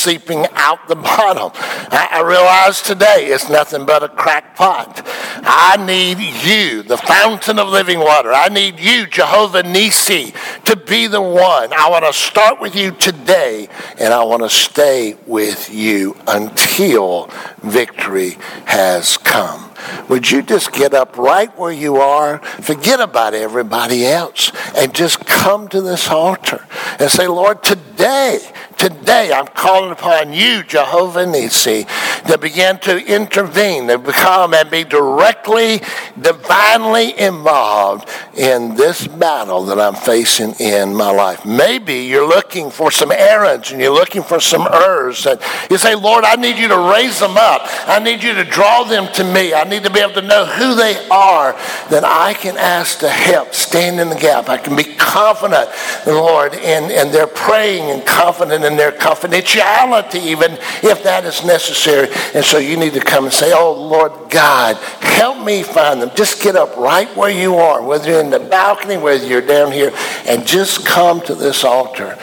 seeping 0.07 0.45
out 0.53 0.87
the 0.87 0.95
bottom. 1.11 1.51
I, 1.91 2.07
I 2.13 2.21
realize 2.21 2.81
today 2.81 3.27
it's 3.27 3.49
nothing 3.49 3.85
but 3.85 4.03
a 4.03 4.07
cracked 4.07 4.57
pot. 4.57 5.01
I 5.05 5.75
need 5.85 6.17
you, 6.45 6.81
the 6.83 6.97
fountain 6.97 7.59
of 7.59 7.67
living 7.67 7.99
water. 7.99 8.31
I 8.31 8.47
need 8.47 8.79
you, 8.79 9.05
Jehovah 9.05 9.63
Nissi, 9.63 10.33
to 10.63 10.77
be 10.77 11.07
the 11.07 11.21
one. 11.21 11.73
I 11.73 11.89
want 11.89 12.05
to 12.05 12.13
start 12.13 12.61
with 12.61 12.73
you 12.73 12.91
today, 12.91 13.67
and 13.99 14.13
I 14.13 14.23
want 14.23 14.43
to 14.43 14.49
stay 14.49 15.17
with 15.25 15.69
you 15.73 16.15
until 16.25 17.29
victory 17.61 18.37
has 18.65 19.17
come. 19.17 19.73
Would 20.09 20.29
you 20.31 20.41
just 20.41 20.71
get 20.71 20.93
up 20.93 21.17
right 21.17 21.55
where 21.57 21.71
you 21.71 21.97
are, 21.97 22.39
forget 22.39 22.99
about 22.99 23.33
everybody 23.33 24.05
else, 24.05 24.51
and 24.75 24.93
just 24.93 25.25
come 25.25 25.67
to 25.69 25.81
this 25.81 26.09
altar 26.09 26.65
and 26.99 27.09
say, 27.09 27.27
Lord, 27.27 27.63
today, 27.63 28.39
today 28.77 29.31
I'm 29.33 29.47
calling 29.47 29.91
upon 29.91 30.33
you, 30.33 30.63
Jehovah 30.63 31.25
Nissi, 31.25 31.87
to 32.27 32.37
begin 32.37 32.79
to 32.79 32.97
intervene, 33.05 33.87
to 33.87 33.97
become 33.97 34.53
and 34.53 34.69
be 34.69 34.83
directly, 34.83 35.81
divinely 36.19 37.17
involved 37.17 38.09
in 38.35 38.75
this 38.75 39.07
battle 39.07 39.63
that 39.65 39.79
I'm 39.79 39.95
facing 39.95 40.53
in 40.59 40.93
my 40.93 41.11
life. 41.11 41.45
Maybe 41.45 42.05
you're 42.05 42.27
looking 42.27 42.69
for 42.69 42.91
some 42.91 43.11
Aarons 43.11 43.71
and 43.71 43.81
you're 43.81 43.93
looking 43.93 44.23
for 44.23 44.39
some 44.39 44.61
Hurs, 44.61 45.25
and 45.25 45.39
you 45.69 45.77
say, 45.77 45.95
Lord, 45.95 46.23
I 46.23 46.35
need 46.35 46.57
you 46.57 46.67
to 46.67 46.93
raise 46.93 47.19
them 47.19 47.37
up. 47.37 47.61
I 47.87 47.99
need 47.99 48.23
you 48.23 48.33
to 48.33 48.43
draw 48.43 48.83
them 48.83 49.11
to 49.13 49.23
me. 49.23 49.53
I 49.53 49.63
need 49.67 49.83
to 49.83 49.91
be 49.91 49.99
able 49.99 50.13
to 50.13 50.21
know 50.21 50.45
who 50.45 50.75
they 50.75 51.07
are, 51.09 51.53
that 51.89 52.03
I 52.03 52.33
can 52.33 52.57
ask 52.57 52.99
to 52.99 53.09
help, 53.09 53.53
stand 53.53 53.99
in 53.99 54.09
the 54.09 54.15
gap. 54.15 54.49
I 54.49 54.57
can 54.57 54.75
be 54.75 54.83
confident, 54.83 55.69
Lord, 56.05 56.53
and, 56.55 56.91
and 56.91 57.11
they're 57.11 57.27
praying 57.27 57.91
and 57.91 58.05
confident 58.05 58.63
in 58.63 58.77
their 58.77 58.91
confidentiality, 58.91 60.21
even 60.25 60.53
if 60.83 61.03
that 61.03 61.25
is 61.25 61.43
necessary. 61.45 62.09
And 62.33 62.43
so 62.43 62.57
you 62.57 62.77
need 62.77 62.93
to 62.93 62.99
come 62.99 63.25
and 63.25 63.33
say, 63.33 63.53
Oh, 63.53 63.73
Lord 63.73 64.29
God, 64.29 64.75
help 64.77 65.43
me 65.45 65.63
find 65.63 66.01
them. 66.01 66.11
Just 66.15 66.41
get 66.41 66.55
up 66.55 66.75
right 66.77 67.07
where 67.15 67.29
you 67.29 67.55
are, 67.55 67.81
whether 67.81 68.09
you're 68.09 68.21
in 68.21 68.29
the 68.29 68.39
balcony, 68.39 68.97
whether 68.97 69.25
you're 69.25 69.41
down 69.41 69.71
here, 69.71 69.91
and 70.25 70.45
just 70.45 70.85
come 70.85 71.21
to 71.21 71.35
this 71.35 71.63
altar 71.63 72.17